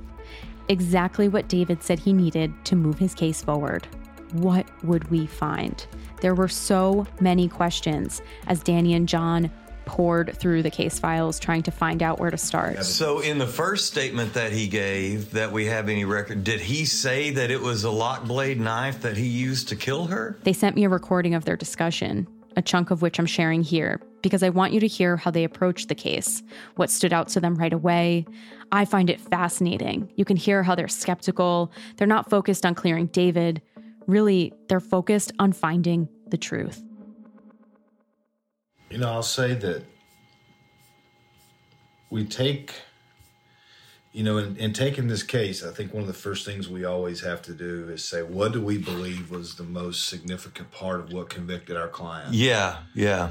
Exactly 0.69 1.27
what 1.27 1.47
David 1.47 1.81
said 1.81 1.97
he 1.97 2.13
needed 2.13 2.53
to 2.65 2.75
move 2.75 2.99
his 2.99 3.15
case 3.15 3.41
forward. 3.41 3.87
What 4.33 4.67
would 4.83 5.09
we 5.09 5.25
find? 5.25 5.83
There 6.21 6.35
were 6.35 6.47
so 6.47 7.07
many 7.19 7.47
questions 7.47 8.21
as 8.45 8.61
Danny 8.61 8.93
and 8.93 9.09
John 9.09 9.49
poured 9.85 10.37
through 10.37 10.61
the 10.61 10.69
case 10.69 10.99
files 10.99 11.39
trying 11.39 11.63
to 11.63 11.71
find 11.71 12.03
out 12.03 12.19
where 12.19 12.29
to 12.29 12.37
start. 12.37 12.85
So, 12.85 13.21
in 13.21 13.39
the 13.39 13.47
first 13.47 13.87
statement 13.87 14.35
that 14.35 14.51
he 14.51 14.67
gave, 14.67 15.31
that 15.31 15.51
we 15.51 15.65
have 15.65 15.89
any 15.89 16.05
record, 16.05 16.43
did 16.43 16.59
he 16.59 16.85
say 16.85 17.31
that 17.31 17.49
it 17.49 17.59
was 17.59 17.83
a 17.83 17.89
lock 17.89 18.25
blade 18.25 18.59
knife 18.59 19.01
that 19.01 19.17
he 19.17 19.25
used 19.25 19.69
to 19.69 19.75
kill 19.75 20.05
her? 20.05 20.37
They 20.43 20.53
sent 20.53 20.75
me 20.75 20.83
a 20.83 20.89
recording 20.89 21.33
of 21.33 21.45
their 21.45 21.57
discussion, 21.57 22.27
a 22.59 22.61
chunk 22.61 22.91
of 22.91 23.01
which 23.01 23.17
I'm 23.17 23.25
sharing 23.25 23.63
here, 23.63 24.01
because 24.21 24.43
I 24.43 24.49
want 24.49 24.73
you 24.73 24.81
to 24.81 24.87
hear 24.87 25.15
how 25.15 25.31
they 25.31 25.45
approached 25.45 25.87
the 25.87 25.95
case, 25.95 26.43
what 26.75 26.91
stood 26.91 27.13
out 27.13 27.29
to 27.29 27.39
them 27.39 27.55
right 27.55 27.71
away. 27.71 28.25
I 28.73 28.83
find 28.83 29.09
it 29.09 29.21
fascinating. 29.21 30.11
You 30.17 30.25
can 30.25 30.35
hear 30.35 30.61
how 30.61 30.75
they're 30.75 30.89
skeptical. 30.89 31.71
They're 31.95 32.05
not 32.05 32.29
focused 32.29 32.65
on 32.65 32.75
clearing 32.75 33.07
David. 33.07 33.61
Really, 34.07 34.53
they're 34.67 34.81
focused 34.81 35.31
on 35.39 35.53
finding 35.53 36.09
the 36.27 36.37
truth. 36.37 36.83
You 38.89 38.97
know, 38.97 39.09
I'll 39.09 39.23
say 39.23 39.53
that 39.55 39.85
we 42.09 42.25
take, 42.25 42.73
you 44.11 44.23
know, 44.23 44.37
in, 44.37 44.57
in 44.57 44.73
taking 44.73 45.07
this 45.07 45.21
case, 45.21 45.63
I 45.63 45.71
think 45.71 45.93
one 45.93 46.01
of 46.01 46.07
the 46.07 46.13
first 46.13 46.45
things 46.45 46.67
we 46.67 46.83
always 46.83 47.21
have 47.21 47.41
to 47.43 47.53
do 47.53 47.89
is 47.89 48.03
say, 48.03 48.23
what 48.23 48.53
do 48.53 48.61
we 48.61 48.77
believe 48.77 49.29
was 49.29 49.55
the 49.55 49.63
most 49.63 50.07
significant 50.07 50.71
part 50.71 50.99
of 50.99 51.13
what 51.13 51.29
convicted 51.29 51.77
our 51.77 51.87
client? 51.87 52.33
Yeah, 52.33 52.77
yeah. 52.95 53.29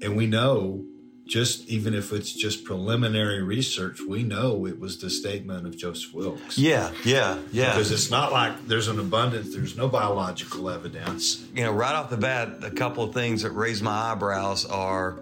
And 0.00 0.16
we 0.16 0.26
know, 0.26 0.84
just 1.26 1.68
even 1.68 1.92
if 1.94 2.12
it's 2.12 2.32
just 2.32 2.64
preliminary 2.64 3.42
research, 3.42 4.00
we 4.00 4.22
know 4.22 4.66
it 4.66 4.78
was 4.78 4.98
the 4.98 5.10
statement 5.10 5.66
of 5.66 5.76
Joseph 5.76 6.14
Wilkes. 6.14 6.56
Yeah, 6.56 6.90
yeah, 7.04 7.38
yeah. 7.52 7.72
Because 7.72 7.92
it's 7.92 8.10
not 8.10 8.32
like 8.32 8.66
there's 8.66 8.88
an 8.88 8.98
abundance, 8.98 9.54
there's 9.54 9.76
no 9.76 9.88
biological 9.88 10.70
evidence. 10.70 11.44
You 11.54 11.64
know, 11.64 11.72
right 11.72 11.94
off 11.94 12.08
the 12.08 12.16
bat, 12.16 12.62
a 12.62 12.70
couple 12.70 13.04
of 13.04 13.12
things 13.12 13.42
that 13.42 13.50
raise 13.50 13.82
my 13.82 14.12
eyebrows 14.12 14.64
are 14.64 15.18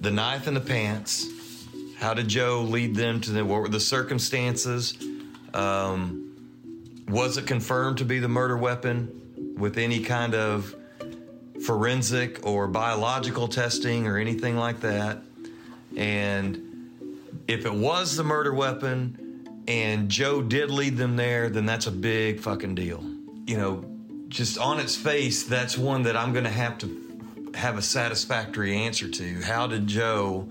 the 0.00 0.10
knife 0.10 0.46
in 0.46 0.54
the 0.54 0.60
pants. 0.60 1.26
How 2.00 2.14
did 2.14 2.28
Joe 2.28 2.62
lead 2.62 2.94
them 2.94 3.20
to 3.20 3.30
the, 3.30 3.44
what 3.44 3.60
were 3.60 3.68
the 3.68 3.78
circumstances? 3.78 4.96
Um, 5.52 6.32
was 7.06 7.36
it 7.36 7.46
confirmed 7.46 7.98
to 7.98 8.06
be 8.06 8.20
the 8.20 8.28
murder 8.28 8.56
weapon 8.56 9.54
with 9.58 9.76
any 9.76 10.00
kind 10.00 10.34
of 10.34 10.74
forensic 11.62 12.46
or 12.46 12.68
biological 12.68 13.48
testing 13.48 14.06
or 14.06 14.16
anything 14.16 14.56
like 14.56 14.80
that? 14.80 15.18
And 15.94 16.88
if 17.46 17.66
it 17.66 17.74
was 17.74 18.16
the 18.16 18.24
murder 18.24 18.54
weapon 18.54 19.62
and 19.68 20.08
Joe 20.08 20.40
did 20.40 20.70
lead 20.70 20.96
them 20.96 21.16
there, 21.16 21.50
then 21.50 21.66
that's 21.66 21.86
a 21.86 21.92
big 21.92 22.40
fucking 22.40 22.76
deal. 22.76 23.04
You 23.46 23.58
know, 23.58 23.84
just 24.28 24.56
on 24.56 24.80
its 24.80 24.96
face, 24.96 25.42
that's 25.42 25.76
one 25.76 26.04
that 26.04 26.16
I'm 26.16 26.32
going 26.32 26.44
to 26.44 26.50
have 26.50 26.78
to 26.78 27.50
have 27.56 27.76
a 27.76 27.82
satisfactory 27.82 28.74
answer 28.74 29.06
to. 29.06 29.42
How 29.42 29.66
did 29.66 29.86
Joe 29.86 30.48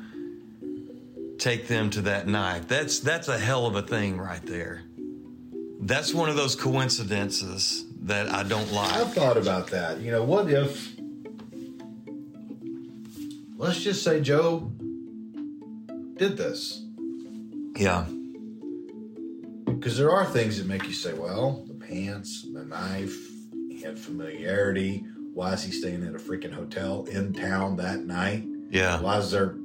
take 1.40 1.68
them 1.68 1.90
to 1.92 2.02
that 2.02 2.28
knife? 2.28 2.68
That's 2.68 3.00
that's 3.00 3.28
a 3.28 3.40
hell 3.40 3.66
of 3.66 3.76
a 3.76 3.82
thing 3.82 4.18
right 4.18 4.46
there. 4.46 4.84
That's 5.82 6.14
one 6.14 6.30
of 6.30 6.36
those 6.36 6.56
coincidences 6.56 7.86
that 8.02 8.30
I 8.30 8.44
don't 8.44 8.72
like. 8.72 8.92
I've 8.94 9.14
thought 9.14 9.38
about 9.38 9.68
that. 9.68 10.00
You 10.00 10.12
know, 10.12 10.24
what 10.24 10.50
if, 10.50 10.96
let's 13.56 13.82
just 13.82 14.04
say 14.04 14.20
Joe 14.20 14.72
did 16.18 16.36
this? 16.38 16.84
Yeah. 17.76 18.06
Because 19.66 19.98
there 19.98 20.12
are 20.12 20.26
things 20.26 20.58
that 20.58 20.68
make 20.68 20.86
you 20.86 20.94
say, 20.94 21.14
well, 21.14 21.64
the 21.66 21.74
pants, 21.74 22.46
the 22.54 22.66
knife, 22.66 23.18
he 23.70 23.82
had 23.82 23.98
familiarity. 23.98 25.06
Why 25.34 25.54
is 25.54 25.64
he 25.64 25.72
staying 25.72 26.06
at 26.06 26.14
a 26.14 26.20
freaking 26.20 26.52
hotel 26.52 27.06
in 27.06 27.32
town 27.32 27.78
that 27.78 28.04
night? 28.04 28.44
Yeah. 28.70 29.00
Why 29.00 29.18
is 29.20 29.32
there 29.32 29.56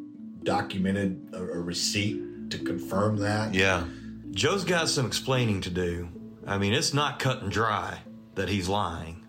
documented 0.45 1.29
a, 1.33 1.39
a 1.39 1.61
receipt 1.61 2.51
to 2.51 2.59
confirm 2.59 3.17
that? 3.19 3.55
Yeah. 3.55 3.85
Joe's 4.31 4.65
got 4.65 4.89
some 4.89 5.07
explaining 5.07 5.61
to 5.63 5.71
do. 5.71 6.09
I 6.47 6.59
mean, 6.59 6.73
it's 6.73 6.93
not 6.93 7.19
cut 7.19 7.43
and 7.43 7.51
dry 7.51 7.99
that 8.35 8.49
he's 8.49 8.69
lying. 8.69 9.25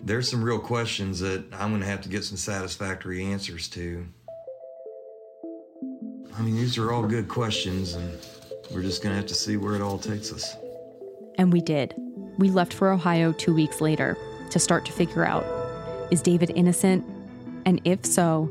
There's 0.00 0.30
some 0.30 0.42
real 0.42 0.58
questions 0.58 1.20
that 1.20 1.44
I'm 1.52 1.70
going 1.70 1.80
to 1.80 1.86
have 1.86 2.02
to 2.02 2.08
get 2.08 2.24
some 2.24 2.36
satisfactory 2.36 3.24
answers 3.24 3.68
to. 3.68 4.06
I 6.36 6.42
mean, 6.42 6.56
these 6.56 6.78
are 6.78 6.90
all 6.90 7.06
good 7.06 7.28
questions, 7.28 7.94
and 7.94 8.18
we're 8.70 8.82
just 8.82 9.02
going 9.02 9.12
to 9.12 9.16
have 9.16 9.26
to 9.26 9.34
see 9.34 9.56
where 9.56 9.74
it 9.74 9.82
all 9.82 9.98
takes 9.98 10.32
us. 10.32 10.56
And 11.36 11.52
we 11.52 11.60
did. 11.60 11.94
We 12.38 12.50
left 12.50 12.72
for 12.72 12.90
Ohio 12.90 13.32
two 13.32 13.54
weeks 13.54 13.80
later 13.80 14.16
to 14.50 14.58
start 14.58 14.84
to 14.86 14.92
figure 14.92 15.24
out 15.24 15.44
is 16.10 16.22
David 16.22 16.50
innocent? 16.56 17.04
And 17.66 17.80
if 17.84 18.04
so, 18.04 18.50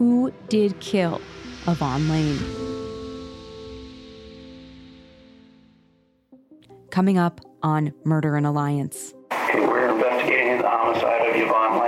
who 0.00 0.32
did 0.48 0.80
kill 0.80 1.20
Yvonne 1.66 2.08
Lane? 2.08 2.38
Coming 6.88 7.18
up 7.18 7.42
on 7.62 7.92
Murder 8.04 8.38
in 8.38 8.46
Alliance. 8.46 9.12
We're 9.52 9.90
investigating 9.90 10.62
the 10.62 10.68
homicide 10.70 11.28
of 11.28 11.36
Yvonne. 11.36 11.79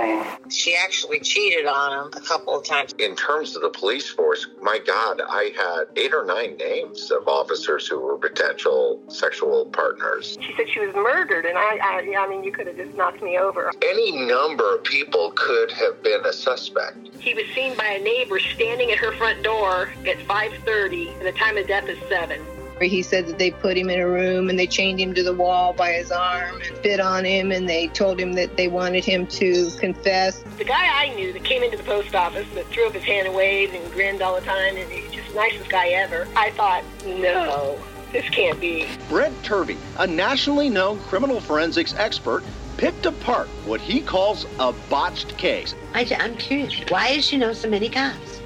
She 0.49 0.75
actually 0.75 1.19
cheated 1.19 1.65
on 1.65 2.05
him 2.05 2.13
a 2.15 2.21
couple 2.21 2.57
of 2.57 2.65
times. 2.65 2.93
In 2.99 3.15
terms 3.15 3.55
of 3.55 3.61
the 3.61 3.69
police 3.69 4.09
force, 4.09 4.47
my 4.61 4.79
God, 4.85 5.21
I 5.27 5.51
had 5.55 5.85
eight 5.95 6.13
or 6.13 6.25
nine 6.25 6.57
names 6.57 7.11
of 7.11 7.27
officers 7.27 7.87
who 7.87 7.99
were 7.99 8.17
potential 8.17 9.01
sexual 9.07 9.65
partners. 9.65 10.37
She 10.41 10.53
said 10.55 10.69
she 10.69 10.79
was 10.79 10.93
murdered, 10.95 11.45
and 11.45 11.57
I, 11.57 11.77
I, 11.81 12.15
I 12.17 12.27
mean, 12.27 12.43
you 12.43 12.51
could 12.51 12.67
have 12.67 12.77
just 12.77 12.95
knocked 12.95 13.21
me 13.21 13.37
over. 13.37 13.71
Any 13.81 14.11
number 14.25 14.75
of 14.75 14.83
people 14.83 15.31
could 15.35 15.71
have 15.71 16.03
been 16.03 16.25
a 16.25 16.33
suspect. 16.33 16.97
He 17.19 17.33
was 17.33 17.45
seen 17.55 17.75
by 17.75 17.85
a 17.85 18.03
neighbor 18.03 18.39
standing 18.39 18.91
at 18.91 18.97
her 18.97 19.13
front 19.13 19.43
door 19.43 19.89
at 20.05 20.17
5:30, 20.19 21.17
and 21.17 21.25
the 21.25 21.31
time 21.31 21.57
of 21.57 21.67
death 21.67 21.87
is 21.87 21.97
seven. 22.09 22.41
He 22.81 23.01
said 23.01 23.27
that 23.27 23.39
they 23.39 23.51
put 23.51 23.77
him 23.77 23.89
in 23.89 23.99
a 23.99 24.07
room 24.07 24.49
and 24.49 24.57
they 24.57 24.67
chained 24.67 24.99
him 24.99 25.13
to 25.13 25.23
the 25.23 25.33
wall 25.33 25.73
by 25.73 25.93
his 25.93 26.11
arm 26.11 26.55
and 26.55 26.77
spit 26.77 26.99
on 26.99 27.23
him 27.23 27.51
and 27.51 27.69
they 27.69 27.87
told 27.87 28.19
him 28.19 28.33
that 28.33 28.57
they 28.57 28.67
wanted 28.67 29.05
him 29.05 29.27
to 29.27 29.71
confess. 29.79 30.43
The 30.57 30.65
guy 30.65 31.05
I 31.05 31.13
knew 31.15 31.31
that 31.33 31.43
came 31.43 31.63
into 31.63 31.77
the 31.77 31.83
post 31.83 32.13
office 32.13 32.47
that 32.55 32.65
threw 32.67 32.87
up 32.87 32.93
his 32.93 33.03
hand 33.03 33.27
and 33.27 33.35
waved 33.35 33.73
and 33.73 33.91
grinned 33.91 34.21
all 34.21 34.35
the 34.35 34.45
time 34.45 34.75
and 34.75 34.91
he's 34.91 35.11
just 35.11 35.29
the 35.29 35.35
nicest 35.35 35.69
guy 35.69 35.89
ever. 35.89 36.27
I 36.35 36.51
thought, 36.51 36.83
no, 37.05 37.79
this 38.11 38.27
can't 38.29 38.59
be. 38.59 38.87
Brent 39.07 39.41
Turvey, 39.43 39.77
a 39.97 40.07
nationally 40.07 40.69
known 40.69 40.99
criminal 41.01 41.39
forensics 41.39 41.93
expert, 41.95 42.43
picked 42.77 43.05
apart 43.05 43.47
what 43.65 43.79
he 43.79 44.01
calls 44.01 44.45
a 44.59 44.73
botched 44.89 45.37
case. 45.37 45.75
I, 45.93 46.01
am 46.01 46.35
curious. 46.37 46.89
Why 46.89 47.15
does 47.15 47.25
she 47.25 47.37
know 47.37 47.53
so 47.53 47.69
many 47.69 47.87
cops? 47.87 48.41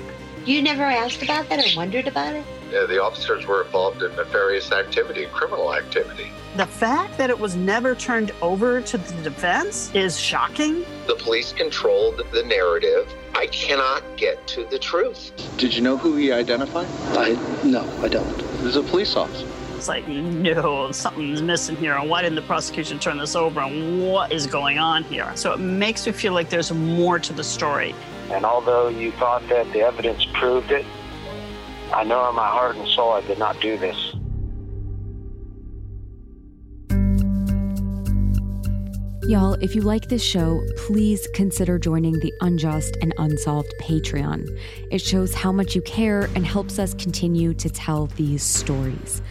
You 0.45 0.61
never 0.61 0.83
asked 0.83 1.23
about 1.23 1.49
that 1.49 1.59
or 1.59 1.77
wondered 1.77 2.07
about 2.07 2.35
it? 2.35 2.45
Uh, 2.75 2.85
the 2.85 3.01
officers 3.01 3.45
were 3.45 3.63
involved 3.63 4.01
in 4.03 4.13
nefarious 4.15 4.71
activity, 4.71 5.25
criminal 5.27 5.73
activity. 5.73 6.31
The 6.57 6.65
fact 6.65 7.17
that 7.17 7.29
it 7.29 7.39
was 7.39 7.55
never 7.55 7.95
turned 7.95 8.31
over 8.41 8.81
to 8.81 8.97
the 8.97 9.21
defense 9.21 9.93
is 9.93 10.19
shocking. 10.19 10.85
The 11.05 11.15
police 11.15 11.53
controlled 11.53 12.21
the 12.31 12.43
narrative. 12.43 13.13
I 13.35 13.47
cannot 13.47 14.03
get 14.17 14.45
to 14.47 14.65
the 14.65 14.79
truth. 14.79 15.31
Did 15.57 15.73
you 15.75 15.81
know 15.81 15.97
who 15.97 16.15
he 16.15 16.31
identified? 16.31 16.87
I 17.17 17.33
no, 17.63 17.87
I 18.01 18.07
don't. 18.07 18.41
He 18.41 18.65
was 18.65 18.75
a 18.75 18.83
police 18.83 19.15
officer. 19.15 19.47
It's 19.75 19.87
like, 19.87 20.07
no, 20.07 20.91
something's 20.91 21.43
missing 21.43 21.75
here. 21.75 21.93
And 21.93 22.09
why 22.09 22.23
didn't 22.23 22.35
the 22.35 22.41
prosecution 22.41 22.97
turn 22.97 23.19
this 23.19 23.35
over? 23.35 23.61
And 23.61 24.01
what 24.07 24.31
is 24.31 24.47
going 24.47 24.79
on 24.79 25.03
here? 25.03 25.31
So 25.35 25.53
it 25.53 25.59
makes 25.59 26.07
me 26.07 26.13
feel 26.13 26.33
like 26.33 26.49
there's 26.49 26.71
more 26.71 27.19
to 27.19 27.31
the 27.31 27.43
story. 27.43 27.93
And 28.31 28.43
although 28.43 28.87
you 28.87 29.11
thought 29.11 29.47
that 29.49 29.71
the 29.73 29.81
evidence 29.81 30.25
proved 30.33 30.71
it, 30.71 30.83
I 31.93 32.03
know 32.03 32.29
in 32.29 32.35
my 32.35 32.47
heart 32.47 32.75
and 32.75 32.87
soul 32.89 33.13
I 33.13 33.21
did 33.21 33.39
not 33.39 33.59
do 33.61 33.77
this. 33.77 34.13
Y'all, 39.27 39.55
if 39.55 39.75
you 39.75 39.81
like 39.81 40.07
this 40.07 40.23
show, 40.23 40.63
please 40.77 41.27
consider 41.33 41.77
joining 41.77 42.17
the 42.19 42.33
Unjust 42.39 42.95
and 43.01 43.13
Unsolved 43.17 43.73
Patreon. 43.81 44.47
It 44.89 45.01
shows 45.01 45.33
how 45.33 45.51
much 45.51 45.75
you 45.75 45.81
care 45.81 46.29
and 46.33 46.45
helps 46.45 46.79
us 46.79 46.93
continue 46.93 47.53
to 47.55 47.69
tell 47.69 48.05
these 48.15 48.41
stories. 48.41 49.21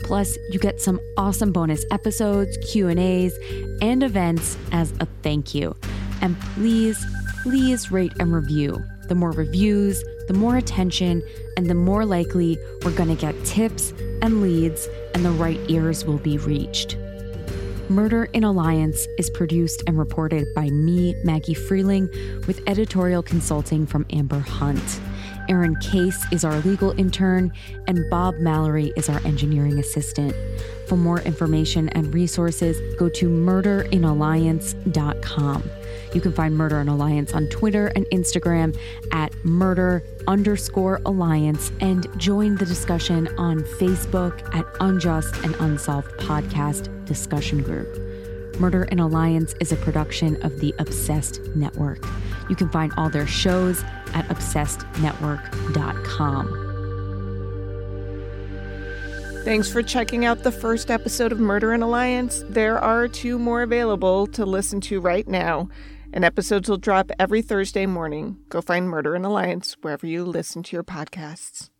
Plus, 0.00 0.36
you 0.50 0.58
get 0.58 0.82
some 0.82 1.00
awesome 1.16 1.52
bonus 1.52 1.86
episodes, 1.90 2.54
Q&As, 2.70 3.34
and 3.80 4.02
events 4.02 4.58
as 4.72 4.92
a 5.00 5.06
thank 5.22 5.54
you. 5.54 5.74
And 6.20 6.38
please, 6.54 7.02
please 7.42 7.90
rate 7.90 8.12
and 8.20 8.34
review. 8.34 8.84
The 9.08 9.14
more 9.14 9.30
reviews, 9.30 10.04
the 10.26 10.34
more 10.34 10.56
attention, 10.56 11.22
and 11.56 11.66
the 11.66 11.74
more 11.74 12.04
likely 12.04 12.58
we're 12.84 12.96
going 12.96 13.08
to 13.08 13.20
get 13.20 13.34
tips 13.44 13.92
and 14.22 14.40
leads, 14.40 14.88
and 15.14 15.24
the 15.24 15.30
right 15.30 15.60
ears 15.68 16.04
will 16.04 16.18
be 16.18 16.38
reached. 16.38 16.96
Murder 17.88 18.24
in 18.32 18.42
Alliance 18.42 19.06
is 19.16 19.30
produced 19.30 19.84
and 19.86 19.96
reported 19.96 20.52
by 20.54 20.68
me, 20.70 21.14
Maggie 21.22 21.54
Freleng, 21.54 22.08
with 22.46 22.60
editorial 22.66 23.22
consulting 23.22 23.86
from 23.86 24.04
Amber 24.10 24.40
Hunt. 24.40 25.00
Aaron 25.48 25.76
Case 25.76 26.26
is 26.32 26.44
our 26.44 26.58
legal 26.60 26.92
intern, 26.98 27.52
and 27.86 28.08
Bob 28.10 28.34
Mallory 28.36 28.92
is 28.96 29.08
our 29.08 29.24
engineering 29.26 29.78
assistant. 29.78 30.34
For 30.88 30.96
more 30.96 31.20
information 31.20 31.88
and 31.90 32.12
resources, 32.14 32.80
go 32.96 33.08
to 33.08 33.28
murderinalliance.com. 33.28 35.70
You 36.14 36.20
can 36.20 36.32
find 36.32 36.56
Murder 36.56 36.80
in 36.80 36.88
Alliance 36.88 37.34
on 37.34 37.48
Twitter 37.48 37.88
and 37.88 38.06
Instagram 38.06 38.74
at 39.12 39.34
murder 39.44 40.02
underscore 40.26 41.02
alliance 41.04 41.70
and 41.80 42.06
join 42.18 42.56
the 42.56 42.64
discussion 42.64 43.28
on 43.38 43.60
Facebook 43.60 44.42
at 44.54 44.64
Unjust 44.80 45.36
and 45.44 45.54
Unsolved 45.56 46.08
Podcast 46.18 46.88
Discussion 47.04 47.62
Group. 47.62 47.86
Murder 48.58 48.84
in 48.84 49.00
Alliance 49.00 49.54
is 49.60 49.72
a 49.72 49.76
production 49.76 50.42
of 50.42 50.60
the 50.60 50.74
Obsessed 50.78 51.42
Network. 51.54 52.02
You 52.48 52.56
can 52.56 52.68
find 52.68 52.92
all 52.96 53.10
their 53.10 53.26
shows 53.26 53.82
at 54.14 54.26
obsessednetwork.com. 54.28 56.62
Thanks 59.44 59.70
for 59.70 59.82
checking 59.82 60.24
out 60.24 60.42
the 60.42 60.50
first 60.50 60.90
episode 60.90 61.30
of 61.30 61.38
Murder 61.38 61.72
in 61.72 61.80
Alliance. 61.80 62.42
There 62.48 62.80
are 62.80 63.06
two 63.06 63.38
more 63.38 63.62
available 63.62 64.26
to 64.28 64.44
listen 64.44 64.80
to 64.82 65.00
right 65.00 65.26
now, 65.28 65.68
and 66.12 66.24
episodes 66.24 66.68
will 66.68 66.78
drop 66.78 67.12
every 67.20 67.42
Thursday 67.42 67.86
morning. 67.86 68.38
Go 68.48 68.60
find 68.60 68.88
Murder 68.88 69.14
in 69.14 69.24
Alliance 69.24 69.76
wherever 69.82 70.04
you 70.04 70.24
listen 70.24 70.64
to 70.64 70.76
your 70.76 70.82
podcasts. 70.82 71.70